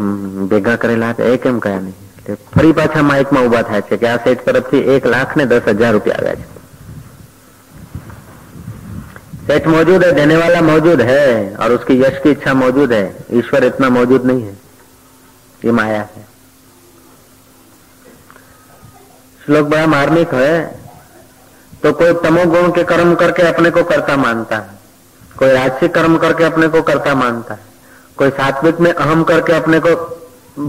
ભેગા 0.48 0.76
કરેલા 0.78 1.12
હતા 1.12 1.28
એ 1.28 1.38
કેમ 1.38 1.60
કયા 1.60 1.80
નહીં 1.80 1.94
એટલે 2.18 2.36
ફરી 2.50 2.74
પાછા 2.74 3.04
માઇકમાં 3.04 3.48
ઉભા 3.48 3.62
થાય 3.64 3.84
છે 3.84 3.98
કે 3.98 4.10
આ 4.10 4.18
સેટ 4.24 4.44
તરફથી 4.44 4.84
એક 4.94 5.08
લાખ 5.08 5.32
ને 5.36 5.46
દસ 5.48 5.72
હજાર 5.72 5.92
રૂપિયા 5.92 6.20
આવ્યા 6.20 6.38
છે 6.42 6.54
सेठ 9.48 9.66
मौजूद 9.68 10.04
है 10.04 10.12
देने 10.12 10.36
वाला 10.36 10.60
मौजूद 10.62 11.00
है 11.02 11.26
और 11.56 11.72
उसकी 11.72 11.94
यश 11.98 12.16
की 12.22 12.30
इच्छा 12.30 12.54
मौजूद 12.56 12.92
है 12.92 13.04
ईश्वर 13.34 13.64
इतना 13.64 13.88
मौजूद 13.90 14.24
नहीं 14.26 14.42
है 14.42 14.54
ये 15.62 15.72
माया 15.72 16.00
है 16.14 16.24
श्लोक 19.40 19.68
बड़ा 19.68 19.86
मार्मिक 19.88 20.34
है 20.34 20.50
तो 21.83 21.93
कोई 21.93 22.13
तमोगुण 22.13 22.71
के 22.71 22.83
कर्म 22.83 23.15
करके 23.15 23.43
अपने 23.43 23.69
को 23.69 23.83
करता 23.83 24.17
मानता 24.17 24.57
है। 24.57 24.69
कोई 25.39 25.51
राजसिक 25.51 25.93
कर्म 25.93 26.17
करके 26.17 26.43
अपने 26.43 26.67
को 26.67 26.81
करता 26.81 27.15
मानता 27.15 27.53
है। 27.53 27.59
कोई 28.17 28.29
सात्विक 28.29 28.79
में 28.79 28.93
अहम 28.93 29.23
करके 29.23 29.53
अपने 29.53 29.79
को 29.79 29.89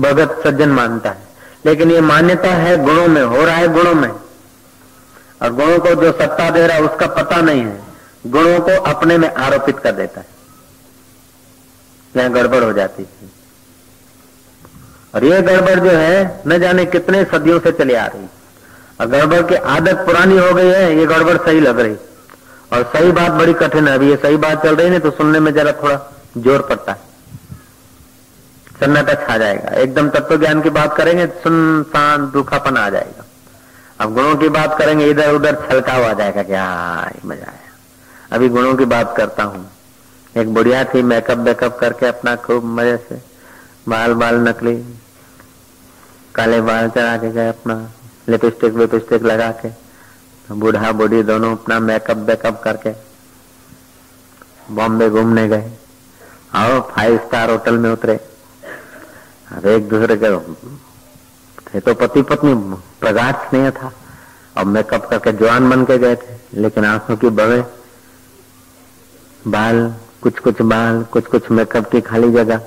भगत 0.01 0.41
सज्जन 0.45 0.69
मानता 0.69 1.11
है। 1.11 1.29
लेकिन 1.67 1.91
ये 1.91 2.01
मान्यता 2.01 2.49
है 2.49 2.85
गुणों 2.85 3.09
में, 3.09 3.23
हो 3.23 3.45
रहा 3.45 3.57
है 3.57 3.69
गुणों 3.69 3.95
में। 3.95 4.11
और 5.43 5.53
गुणों 5.53 5.79
को 5.79 5.89
जो 5.89 6.13
सत्ता 6.13 6.51
दे 6.51 6.67
रहा 6.67 6.77
है, 6.77 6.83
उसका 6.83 7.07
पता 7.07 7.37
नहीं 7.37 7.61
है। 7.61 7.83
गुणों 8.27 8.61
को 8.61 8.83
अपने 8.83 9.19
में 9.19 9.35
आरोपित 9.35 9.79
कर 9.79 9.93
देता 9.93 10.21
है। 10.21 10.27
यहाँ 12.17 12.31
गड़बड़ 12.31 12.65
हो 12.65 12.73
जाती 12.73 13.03
है। 13.03 13.31
और 15.15 15.25
ये 15.25 15.43
गड़बड़ 15.43 15.81
जो 15.81 15.91
है, 15.91 16.43
न 16.47 16.59
जाने 16.59 16.85
कितने 16.85 17.25
सदियों 17.25 17.61
से 17.61 17.73
चली 17.73 17.95
आ 17.95 18.07
रही 18.07 18.23
और 19.03 19.09
गड़बड़ 19.09 19.41
की 19.43 19.55
आदत 19.55 20.03
पुरानी 20.07 20.37
हो 20.39 20.53
गई 20.55 20.69
है, 20.69 20.97
ये 20.97 21.07
गड़बड़ 21.07 21.37
सही 21.39 21.61
लग 21.61 21.79
रही। 21.81 21.97
और 22.73 22.83
सही 22.93 23.11
बात 23.13 23.31
बड़ी 23.33 23.53
कठिन 23.55 23.89
है। 23.89 23.95
अभी 23.95 24.09
ये 24.11 24.17
सही 24.17 24.37
बात 24.39 24.63
चल 24.63 24.77
रही 24.77 24.89
है 24.89 24.99
तो 24.99 25.11
सुनने 25.13 25.41
में 25.41 25.53
जरा 25.55 25.73
थोड़ा 25.73 25.97
ज़ोर 26.39 26.63
पड़ता 26.69 26.93
है। 26.93 27.11
सन्नाटा 28.81 29.15
छा 29.17 29.37
जाएगा। 29.39 29.75
एकदम 29.81 30.09
तत्व 30.11 30.37
ज्ञान 30.39 30.61
की 30.63 30.71
बात 30.71 30.97
करेंगे 30.97 31.27
सुन, 31.43 31.83
शांत, 31.89 32.33
दुखापन 32.33 32.77
आ 32.77 32.89
जाएगा। 32.91 33.25
अब 34.01 34.15
गुणों 34.15 34.37
की 34.37 34.49
बात 34.51 34.79
करेंगे 34.79 35.07
इधर 35.07 35.33
उधर 35.33 35.55
छलकाव 35.63 36.05
आ 36.05 36.13
जाएगा 36.13 36.43
क्या 36.45 36.67
मज़ा 37.27 37.47
आया। 37.47 37.71
अभी 38.33 38.49
गुणों 38.49 38.75
की 38.77 38.85
बात 38.87 39.15
करता 39.17 39.43
हूँ। 39.45 39.69
एक 40.35 40.55
बुढ़िया 40.55 40.85
थी 40.85 41.03
मेकअप 41.05 41.39
वेकअप 41.41 41.79
करके 41.81 42.07
अपना 42.07 42.37
खूब 42.39 42.65
मज़े 42.79 42.97
से 43.09 43.21
बाल 43.89 44.15
बाल 44.15 44.39
नकली, 44.49 44.75
काले 46.35 46.61
बाल 46.63 46.89
चढ़ा 46.91 47.17
के 47.17 47.31
गए 47.33 47.49
अपना। 47.49 47.75
लिपस्टिक 48.29 48.73
विपस्टिक 48.75 49.23
लगा 49.23 49.51
के 49.63 49.69
बूढ़ा 50.55 50.91
बूढ़ी 50.93 51.23
दोनों 51.23 51.53
अपना 51.57 51.79
मेकअप 51.81 52.17
वेकअप 52.29 52.61
करके 52.65 52.91
बॉम्बे 54.71 55.09
घूमने 55.11 55.47
गए। 55.49 55.71
और 56.55 56.81
फाइव 56.91 57.17
स्टार 57.19 57.51
होटल 57.51 57.79
में 57.79 57.91
उतरे। 57.91 58.15
अब 59.53 59.67
एक 59.67 59.89
दूसरे 59.89 60.17
के 60.17 60.31
थे 61.67 61.81
तो 61.81 61.95
पति 61.95 62.23
पत्नी 62.23 62.55
प्रगाढ़ 63.01 63.35
स्नेह 63.49 63.71
था। 63.71 63.93
और 64.59 64.65
मेकअप 64.65 65.09
करके 65.11 65.33
जवान 65.33 65.69
बन 65.71 65.85
के 65.85 65.97
गए 65.99 66.17
थे, 66.17 66.37
लेकिन 66.55 66.85
आँखों 66.85 67.17
की 67.17 67.29
बवे, 67.31 67.63
बाल 69.49 69.95
कुछ 70.23 70.39
कुछ 70.39 70.61
बाल 70.63 71.03
कुछ 71.13 71.27
कुछ 71.27 71.51
मेकअप 71.51 71.91
की 71.91 72.01
खाली 72.01 72.31
जगह, 72.33 72.61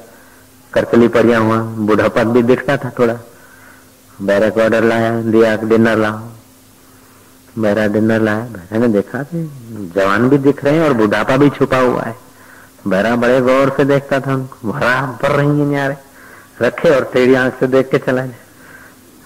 करकली 0.74 1.08
पड़िया 1.08 1.40
हुआ 1.40 1.58
बुढ़ापा 1.88 2.24
भी 2.24 2.42
दिखता 2.44 2.78
था 2.78 2.90
थोड़ा। 3.00 3.18
बैरक 4.22 4.58
ऑर्डर 4.58 4.84
लाया, 4.84 5.22
दिया 5.22 5.56
डिनर 5.58 5.98
लाओ। 5.98 6.20
मेरा 7.58 7.88
डिनर 7.88 8.22
लाया 8.22 8.40
बैरा 8.40 8.78
ने 8.78 8.88
देखा 8.88 9.24
कि 9.24 9.44
जवान 9.96 10.30
भी 10.30 10.38
दिख 10.38 10.64
रहे 10.64 10.74
हैं 10.74 10.84
और 10.84 10.94
बुढ़ापा 10.94 11.38
भी 11.38 11.50
छुपा 11.50 11.78
हुआ 11.78 12.04
है। 12.04 12.16
बैरा 12.88 13.16
बड़े 13.16 13.42
गौर 13.42 13.70
से 13.78 13.86
देखता 13.86 14.20
था 14.20 14.34
उनको। 14.34 14.72
भर 14.72 15.32
रही 15.32 15.60
है 15.60 15.66
न्यारे। 15.66 15.98
रखे 16.62 16.90
और 16.90 17.04
तेरी 17.04 17.34
आँख 17.34 17.60
से 17.60 17.68
देख 17.68 17.90
के 17.90 17.98
चला 17.98 18.26
जाए 18.26 18.40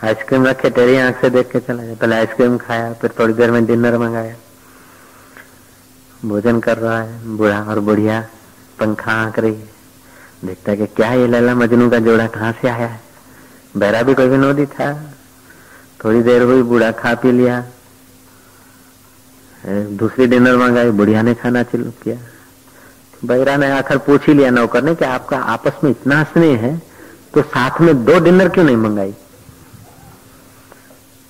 आइसक्रीम 0.04 0.46
रखे, 0.46 0.70
तेरी 0.70 0.98
आँख 0.98 1.22
से 1.22 1.30
देख 1.30 1.52
के 1.52 1.60
चला 1.60 1.84
जाए 1.84 1.96
पहले 1.96 2.16
आइसक्रीम 2.16 2.58
खाया, 2.58 2.94
फिर 2.94 3.12
थोड़ी 3.20 3.34
देर 3.34 3.52
में 3.52 3.66
डिनर 3.66 3.98
मंगाया। 3.98 4.36
भोजन 6.26 6.60
कर 6.60 6.78
रहा 6.78 7.02
है, 7.02 7.38
बूढ़ा 7.38 7.62
और 7.64 7.80
बुढ़िया, 7.80 8.22
पंखा 8.80 9.12
आंक 9.12 9.40
रही 9.40 9.54
है। 9.54 9.70
देखता 10.46 10.72
है 10.72 10.78
कि 10.78 10.86
क्या 10.86 11.14
ये 11.14 11.28
लैला 11.28 11.56
मजनू 11.56 11.90
का 11.90 12.00
जोड़ा 12.00 12.28
कहाँ 12.28 12.52
से 12.52 12.68
आया 12.68 12.88
है? 12.88 13.09
बैरा 13.78 14.02
भी 14.02 14.14
कोई 14.14 14.28
विनोदी 14.28 14.66
था। 14.66 15.14
थोड़ी 16.04 16.22
देर 16.22 16.42
हुई, 16.42 16.62
बूढ़ा 16.64 16.92
खा 16.92 17.14
पी 17.14 17.32
लिया। 17.32 17.64
दूसरी 19.66 20.26
डिनर 20.28 20.56
मंगाई, 20.58 20.90
बुढ़िया 20.90 21.22
ने 21.22 21.34
खाना 21.34 21.64
चालू 21.64 21.92
किया। 22.04 22.18
बहरा 23.26 23.58
ने 23.58 23.72
आखिर 23.72 23.98
पूछ 23.98 24.28
ही 24.28 24.34
लिया, 24.34 24.50
नौकर 24.50 24.84
ने, 24.84 24.96
कि 24.96 25.06
आपका 25.06 25.38
आपस 25.38 25.84
में 25.84 25.92
इतना 25.92 26.24
स्नेह 26.24 26.60
है 26.60 26.82
तो 27.34 27.42
साथ 27.42 27.82
में 27.82 28.06
दो 28.06 28.20
डिनर 28.20 28.50
क्यों 28.50 28.66
नहीं 28.66 28.78
मंगाई? 28.78 29.14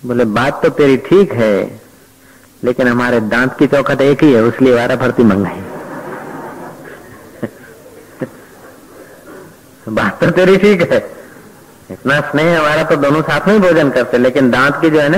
बोले, 0.05 0.25
बात 0.25 0.61
तो 0.63 0.69
तेरी 0.69 0.97
ठीक 0.97 1.33
है, 1.33 1.81
लेकिन 2.63 2.87
हमारे 2.87 3.19
दांत 3.19 3.55
की 3.59 3.67
चौखट 3.67 4.01
एक 4.01 4.23
ही 4.23 4.33
है, 4.33 4.43
उसलिए 4.43 4.75
वारा 4.75 4.95
भरती 4.95 5.23
मंगाई। 5.23 5.61
बात 9.89 10.23
तो 10.23 10.31
तेरी 10.31 10.57
ठीक 10.57 10.91
है। 10.91 11.18
इतना 11.89 12.19
स्नेह 12.21 12.57
हमारा 12.59 12.83
तो 12.83 12.95
दोनों 12.97 13.21
साथ 13.21 13.47
में 13.47 13.59
भोजन 13.61 13.89
करते, 13.89 14.17
लेकिन 14.17 14.49
दांत 14.51 14.75
की 14.81 14.89
जो 14.89 14.99
है 14.99 15.09
ना, 15.09 15.17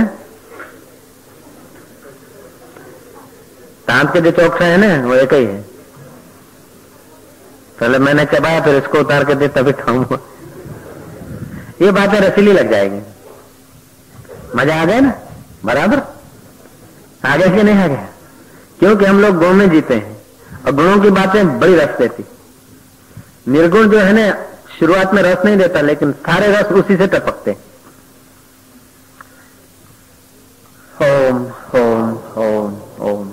दांत 3.88 4.14
के 4.14 4.22
जो 4.22 4.32
चौकसा 4.32 4.66
है 4.66 4.78
ना, 4.78 5.08
वो 5.08 5.16
एक 5.16 5.34
ही 5.34 5.46
है। 5.46 5.62
पहले 7.80 8.00
मैंने 8.00 8.26
चबाया, 8.26 8.62
फिर 8.62 8.76
इसको 8.76 9.00
उतार 9.00 9.24
के 9.26 9.36
दे 9.36 9.48
तभी 9.48 9.72
खाऊँगा। 9.74 10.20
ये 11.82 11.92
बातें 11.92 12.20
रसीली 12.20 12.52
लग 12.54 12.72
जाएगी। 12.72 13.02
मज़ा 14.56 14.82
आ 14.82 14.86
गया 14.86 15.00
ना? 15.00 15.14
बराबर? 15.66 16.02
आ 17.26 17.36
गया 17.38 17.48
कि 17.48 17.64
नहीं 17.64 17.76
आ 17.76 17.88
गया 17.88 18.08
क्योंकि 18.80 19.06
हम 19.06 19.22
लोग 19.22 19.38
गुण 19.38 19.54
में 19.54 19.70
जीते 19.70 19.94
हैं, 19.94 20.18
और 20.66 20.72
गुणों 20.72 21.00
की 21.00 21.10
बातें 21.12 21.60
बड़ी 21.60 21.76
रस 21.76 21.98
देती। 22.00 22.24
निर्गुण 23.48 23.90
जो 23.90 24.00
है 24.00 24.14
ना 24.14 24.32
शुरुआत 24.80 25.14
में 25.14 25.22
रस 25.24 25.46
नहीं 25.46 25.58
देता, 25.58 25.82
लेकिन 25.82 26.12
सारे 26.12 26.48
रस 26.48 26.66
उसी 26.66 26.98
से 26.98 27.08
टपकते 27.08 27.52
ओम 31.02 31.46
ओम 31.76 32.18
ओम 32.38 32.76
ओम। 33.02 33.30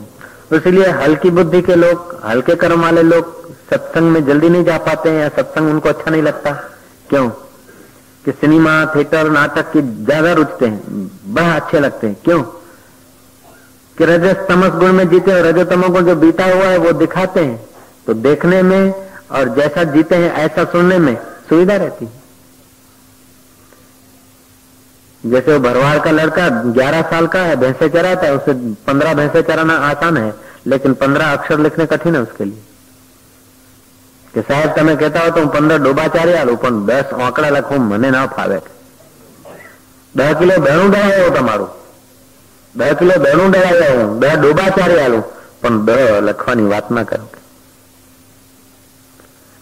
इसलिए 0.56 0.90
हल्की 0.90 1.30
बुद्धि 1.30 1.62
के 1.62 1.74
लोग, 1.74 2.20
हल्के 2.24 2.54
कर्म 2.54 2.82
वाले 2.82 3.02
लोग 3.02 3.36
सत्संग 3.70 4.10
में 4.10 4.24
जल्दी 4.26 4.48
नहीं 4.48 4.64
जा 4.64 4.78
पाते 4.78 5.10
हैं 5.10 5.20
या 5.20 5.28
सत्संग 5.28 5.70
उनको 5.70 5.88
अच्छा 5.88 6.10
नहीं 6.10 6.22
लगता। 6.22 6.52
क्यों? 7.10 7.28
कि 8.24 8.32
सिनेमा, 8.32 8.86
थिएटर, 8.86 9.30
नाटक 9.30 9.72
की 9.72 9.82
ज़्यादा 10.04 10.32
रुचते 10.32 10.66
हैं, 10.66 11.10
बड़ा 11.34 11.52
अच्छे 11.54 11.80
लगते 11.80 12.06
हैं। 12.06 12.16
क्यों? 12.24 12.42
कि 13.98 14.04
रजस 14.04 14.36
तमस 14.48 14.70
गुण 14.70 14.92
में 14.92 15.08
जीते 15.08 15.32
और 15.32 15.46
रजतमो 15.46 15.88
गुण 15.88 16.02
जो 16.02 16.14
बीता 16.16 16.44
हुआ 16.44 16.66
है 16.66 16.78
वो 16.78 16.92
दिखाते 16.92 17.40
हैं। 17.40 17.68
तो 18.06 18.14
देखने 18.14 18.62
में 18.62 19.07
और 19.29 19.53
जैसा 19.55 19.83
जीते 19.93 20.15
हैं 20.15 20.31
ऐसा 20.39 20.63
सुनने 20.73 20.97
में 20.99 21.15
सुविधा 21.49 21.75
रहती 21.77 22.05
है 22.05 22.21
जैसे 25.23 25.53
वो 25.53 25.59
भरवाड़ 25.59 25.97
का 25.99 26.11
लड़का 26.11 26.47
11 26.73 27.09
साल 27.09 27.27
का 27.27 27.41
है 27.43 27.55
भैंसे 27.57 27.89
चराता 27.89 28.27
है 28.27 28.35
उसे 28.35 28.53
15 28.87 29.15
भैंसे 29.15 29.41
चराना 29.43 29.75
आसान 29.85 30.17
है 30.17 30.29
लेकिन 30.67 30.93
15 31.01 31.33
अक्षर 31.33 31.59
लिखने 31.59 31.85
कठिन 31.87 32.15
है 32.15 32.21
उसके 32.21 32.45
लिए 32.45 32.61
કે 34.33 34.41
સાહેબ 34.41 34.69
તમે 34.75 34.93
કહેતા 34.95 35.19
હો 35.19 35.31
તો 35.31 35.41
હું 35.41 35.49
પંદર 35.49 35.79
ડોબા 35.79 36.05
ચારી 36.09 36.37
આલું 36.37 36.57
પણ 36.57 36.77
દસ 36.85 37.09
આંકડા 37.17 37.49
લખવું 37.49 37.83
મને 37.89 38.09
ના 38.11 38.27
ફાવે 38.27 38.57
દસ 40.13 40.33
કિલો 40.39 40.55
બેણું 40.65 40.89
ડળાઈ 40.89 41.13
આવ્યું 41.13 41.35
તમારું 41.37 41.71
દસ 42.75 42.95
કિલો 42.99 43.15
બેણું 43.25 43.51
ડળાઈ 43.51 43.83
આવ્યું 43.83 44.11
બે 44.21 44.29
ડોબા 44.37 44.69
ચારી 44.77 45.01
આલું 45.03 45.23
પણ 45.61 45.77
દ 45.87 45.89
લખવાની 46.27 46.71
વાત 46.73 46.87
ના 46.91 47.05
કરો 47.05 47.25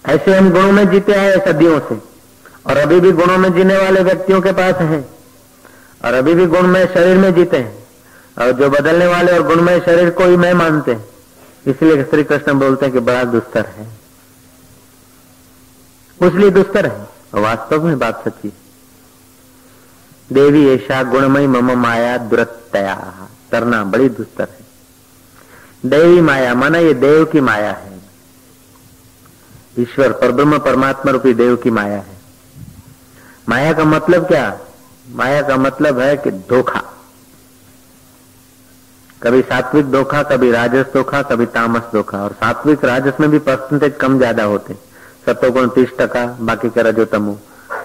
ऐसे 0.08 0.34
हम 0.34 0.50
गुणों 0.50 0.72
में 0.72 0.90
जीते 0.90 1.12
हैं 1.12 1.44
सदियों 1.44 1.80
से, 1.80 1.94
और 2.66 2.76
अभी 2.76 3.00
भी 3.00 3.12
गुणों 3.12 3.38
में 3.38 3.52
जीने 3.52 3.76
वाले 3.76 4.02
व्यक्तियों 4.02 4.40
के 4.40 4.52
पास 4.52 4.74
हैं, 4.74 5.08
और 6.04 6.14
अभी 6.14 6.34
भी 6.34 6.46
गुणमय 6.46 6.86
शरीर 6.86 7.16
में 7.16 7.34
जीते 7.34 7.56
हैं, 7.56 7.86
और 8.38 8.52
जो 8.52 8.70
बदलने 8.70 9.06
वाले 9.06 9.32
और 9.32 9.42
गुणमय 9.42 9.80
शरीर 9.80 10.10
को 10.10 10.24
ही 10.24 10.36
मैं 10.36 10.54
मानते 10.54 10.92
हैं। 10.92 11.04
इसलिए 11.66 12.04
श्री 12.04 12.24
कृष्ण 12.24 12.54
बोलते 12.54 12.86
हैं 12.86 12.92
कि 12.92 13.00
बड़ा 13.00 13.24
दुस्तर 13.24 13.66
है। 13.66 13.88
उसलिए 16.22 16.50
दुस्तर 16.50 16.86
है। 16.86 17.08
वास्तव 17.34 17.84
में 17.84 17.98
बात 17.98 18.28
सच्ची 18.28 18.52
देवी 20.32 20.68
ऐसा 20.68 21.02
गुणमयी, 21.02 21.46
मम, 21.46 21.72
माया 21.72 22.16
दुरतया 22.18 23.28
तरना, 23.52 23.84
बड़ी 23.84 24.08
दुस्तर 24.08 24.48
है। 24.50 24.66
देवी 25.90 26.20
माया, 26.20 26.54
माना 26.54 26.78
ये 26.78 26.94
देव 26.94 27.24
की 27.24 27.40
माया 27.40 27.72
है। 27.72 27.95
ईश्वर 29.76 30.12
परब्रह्म 30.12 30.58
परमात्मा 30.58 31.12
रूपी 31.12 31.32
देव 31.34 31.56
की 31.56 31.70
माया 31.70 31.96
है। 31.96 32.16
माया 33.48 33.72
का 33.72 33.84
मतलब 33.84 34.26
क्या? 34.26 34.58
माया 35.06 35.42
का 35.42 35.56
मतलब 35.56 35.98
है 36.00 36.16
कि 36.16 36.30
धोखा। 36.30 36.82
कभी 39.22 39.42
सात्विक 39.42 39.90
धोखा, 39.92 40.22
कभी 40.22 40.50
राजस 40.50 40.86
धोखा, 40.94 41.22
कभी 41.22 41.46
तामस 41.46 41.82
धोखा। 41.92 42.18
और 42.18 42.32
सात्विक 42.32 42.84
राजस 42.84 43.20
में 43.20 43.30
भी 43.30 43.38
परसेंटेज 43.40 43.94
कम 44.00 44.18
ज़्यादा 44.18 44.44
होते। 44.44 44.74
सत्वगुण 45.26 45.68
तीस 45.68 45.92
टका, 45.98 46.24
बाकी 46.40 46.70
का 46.70 46.82
रजो 46.82 47.04
तमु। 47.04 47.36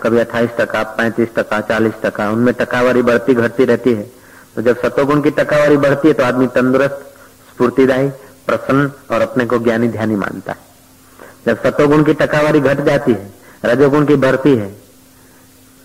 कभी 0.04 0.20
अट्ठाईस 0.20 0.50
टका, 0.60 0.84
पैंतीस 0.98 1.30
टका, 1.36 1.62
चालीस 1.62 1.94
टका, 2.04 2.30
उनमें 2.30 2.54
टकावारी 2.54 3.02
बढ़ती 3.02 3.34
घटती 3.34 3.66
रहती 3.66 3.94
है। 3.94 4.10
तो 4.56 4.62
जब 4.62 4.82
सत्वगुण 4.82 5.22
की 5.22 5.32
टकावारी 5.32 5.78
बढ़ती 5.78 6.08
है 6.08 6.14
तो 6.14 6.24
आदमी 6.24 6.48
तंदुरुस्त, 6.48 7.06
स्फूर्तिदायी, 7.50 8.10
प्रसन्न 8.48 8.92
और 9.12 9.22
अपने 9.22 9.46
को 9.46 9.60
ज्ञानी 9.60 9.88
ध्यानी 9.88 10.16
मानता 10.16 10.52
है। 10.52 10.70
जब 11.46 11.62
सत्वगुण 11.64 12.04
की 12.04 12.14
टकावारी 12.14 12.60
घट 12.60 12.80
जाती 12.82 13.12
है, 13.12 13.32
रजोगुण 13.66 14.06
की 14.06 14.16
बढ़ती 14.18 14.56
है, 14.56 14.70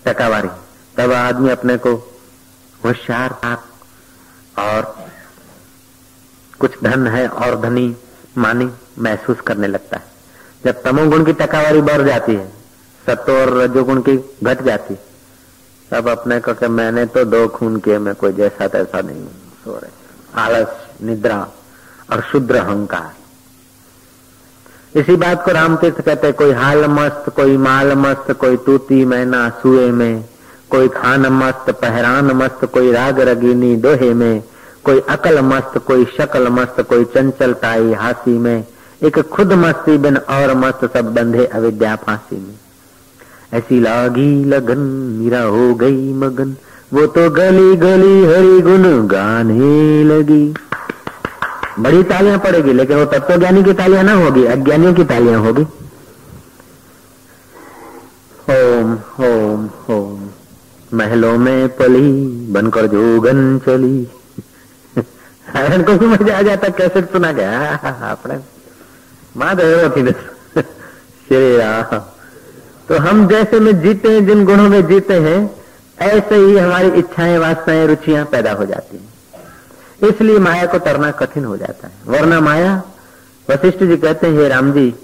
टकावारी, 0.05 0.49
तब 0.97 1.11
आदमी 1.13 1.49
अपने 1.49 1.77
को 1.77 1.93
होशियार 2.81 3.29
और 4.57 4.95
कुछ 6.59 6.83
धन 6.83 7.07
है 7.07 7.27
और 7.27 7.59
धनी, 7.61 7.95
मानी 8.37 8.69
महसूस 8.99 9.41
करने 9.41 9.67
लगता 9.67 9.97
है। 9.97 10.15
जब 10.65 10.81
तमोगुण 10.83 11.25
की 11.25 11.33
टकावारी 11.33 11.81
बढ़ 11.81 12.01
जाती 12.01 12.35
है, 12.35 12.47
सत्व 13.05 13.31
और 13.33 13.53
रजोगुण 13.57 14.01
की 14.01 14.17
घट 14.43 14.61
जाती 14.63 14.95
तब 15.91 16.07
अपने 16.09 16.39
को 16.39 16.53
कि 16.53 16.67
मैंने 16.67 17.05
तो 17.05 17.23
दो 17.25 17.47
खून 17.47 17.77
किए, 17.79 17.97
मैं 17.97 18.15
कोई 18.15 18.33
जैसा 18.33 18.67
तैसा 18.67 19.01
नहीं 19.01 19.25
सो 19.63 19.77
रहे 19.77 19.91
आलस, 20.35 20.67
निद्रा 21.01 21.39
और 22.11 22.21
शुद्र 22.21 22.55
अहंकार। 22.55 23.13
इसी 24.97 25.15
बात 25.15 25.45
को 25.45 25.51
रामतीर्थ 25.51 26.01
कहते 26.01 26.31
कोई 26.31 26.51
हाल 26.51 26.85
मस्त, 26.85 27.29
कोई 27.35 27.57
माल 27.57 27.93
मस्त, 27.93 28.31
कोई 28.31 28.57
तूती 28.57 29.05
मैना 29.05 29.49
सुए 29.49 29.91
में, 29.91 30.25
कोई 30.69 30.87
खान 30.87 31.27
मस्त, 31.27 31.69
पहरान 31.69 32.25
मस्त, 32.25 32.65
कोई 32.65 32.91
राग 32.91 33.19
रगीनी 33.19 33.75
दोहे 33.75 34.13
में, 34.13 34.43
कोई 34.83 34.99
अकल 34.99 35.41
मस्त, 35.41 35.77
कोई 35.77 36.05
शकल 36.05 36.47
मस्त, 36.47 36.81
कोई 36.81 37.03
चंचलताई 37.03 37.93
हासी 37.93 38.37
में, 38.37 38.65
एक 39.03 39.19
खुद 39.19 39.53
मस्ती 39.53 39.97
बिन 39.97 40.17
और 40.17 40.55
मस्त 40.55 40.85
सब 40.93 41.13
बंधे 41.13 41.45
अविद्या 41.45 41.95
फांसी 41.95 42.35
में। 42.35 42.55
ऐसी 43.53 43.79
लागी 43.79 44.45
लगन, 44.45 44.79
मीरा 45.19 45.41
हो 45.41 45.73
गई 45.75 46.13
मगन, 46.13 46.55
वो 46.93 47.05
तो 47.07 47.29
गली 47.29 47.75
गली 47.75 48.25
हरी 48.25 48.61
गुन 48.61 49.07
गाने 49.07 50.03
लगी। 50.03 50.53
बड़ी 51.79 52.03
तालियाँ 52.03 52.39
पड़ेगी, 52.39 52.73
लेकिन 52.73 52.97
वो 52.97 53.05
तत्वज्ञानी 53.05 53.63
की 53.63 53.73
तालियाँ 53.73 54.03
ना 54.03 54.13
होगी, 54.13 54.45
अज्ञानियों 54.45 54.93
की 54.93 55.03
तालियाँ 55.03 55.39
होगी। 55.39 55.61
ओम 58.49 58.93
ओम 59.19 59.69
ओम, 59.89 60.29
महलों 60.93 61.37
में 61.37 61.67
पली, 61.67 62.27
बनकर 62.51 62.87
जोगन 62.87 63.59
चली। 63.59 64.07
को 65.83 65.93
भी 65.93 66.05
मज़ा 66.05 66.37
आ 66.37 66.41
जाता 66.41 66.69
कैसे 66.69 67.01
सुना 67.01 67.31
गया। 67.31 67.71
अपने 68.11 68.39
महादेव 69.37 69.89
श्री 71.27 71.57
राम। 71.57 71.99
तो 72.87 72.97
हम 72.97 73.27
जैसे 73.27 73.59
में 73.59 73.81
जीते 73.81 74.09
हैं, 74.09 74.25
जिन 74.25 74.45
गुणों 74.45 74.69
में 74.69 74.87
जीते 74.87 75.13
हैं, 75.13 75.55
ऐसे 75.99 76.35
ही 76.35 76.57
हमारी 76.57 76.87
इच्छाएँ, 76.87 77.37
वासनाएँ, 77.37 77.87
रुचियाँ 77.87 78.25
पैदा 78.25 78.51
हो 78.51 78.65
जाती 78.65 78.97
हैं। 78.97 79.06
इसलिए 80.03 80.39
माया 80.39 80.65
को 80.65 80.79
तरना 80.79 81.11
कठिन 81.11 81.45
हो 81.45 81.57
जाता 81.57 81.87
है। 81.87 81.93
वरना 82.07 82.41
माया, 82.41 82.83
वशिष्ठ 83.49 83.83
जी 83.83 83.97
कहते 83.97 84.27
हैं 84.27 84.49
राम 84.49 84.71
जी, 84.71 84.95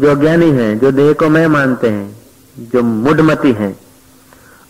जो 0.00 0.14
ज्ञानी 0.14 0.50
हैं, 0.50 0.78
जो 0.78 0.90
देह 0.90 1.12
को 1.12 1.28
मैं 1.28 1.46
मानते 1.46 1.88
हैं, 1.88 2.22
जो 2.58 2.82
मुडमती 2.82 3.52
हैं, 3.52 3.76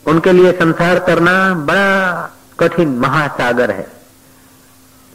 उनके 0.07 0.33
लिए 0.33 0.53
संसार 0.53 0.99
करना 0.99 1.55
बड़ा 1.55 2.31
कठिन 2.61 2.88
महासागर 2.88 3.71
है। 3.71 3.87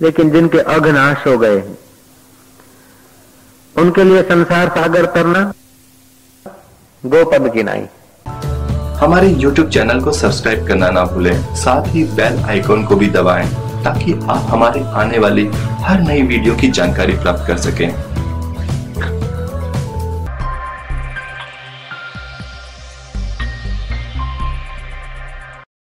लेकिन 0.02 0.32
जिनके 0.32 0.60
अघनाश 0.60 1.28
हो 1.28 1.38
गए 1.38 1.58
हैं, 1.58 1.78
उनके 3.78 4.04
लिए 4.04 4.22
संसार 4.22 4.70
सागर 4.70 5.06
तरना 5.06 5.54
गोपद 7.06 7.54
की 7.54 7.64
नाई। 7.64 7.88
हमारे 8.98 9.36
YouTube 9.36 9.70
चैनल 9.70 10.02
को 10.02 10.12
सब्सक्राइब 10.12 10.68
करना 10.68 10.90
ना 10.90 11.06
भूलें, 11.06 11.56
साथ 11.56 11.88
ही 11.88 12.04
बेल 12.04 12.40
आइकॉन 12.40 12.86
को 12.86 12.96
भी 12.96 13.10
दबाएँ। 13.10 13.69
ताकि 13.84 14.14
आप 14.14 14.46
हमारे 14.50 14.84
आने 15.02 15.20
वाली 15.20 15.48
हर 15.84 16.02
नई 16.02 16.22
वीडियो 16.22 16.56
की 16.56 16.68
जानकारी 16.70 17.14
प्राप्त 17.14 17.46
कर 17.48 17.58
सकें। 17.58 18.09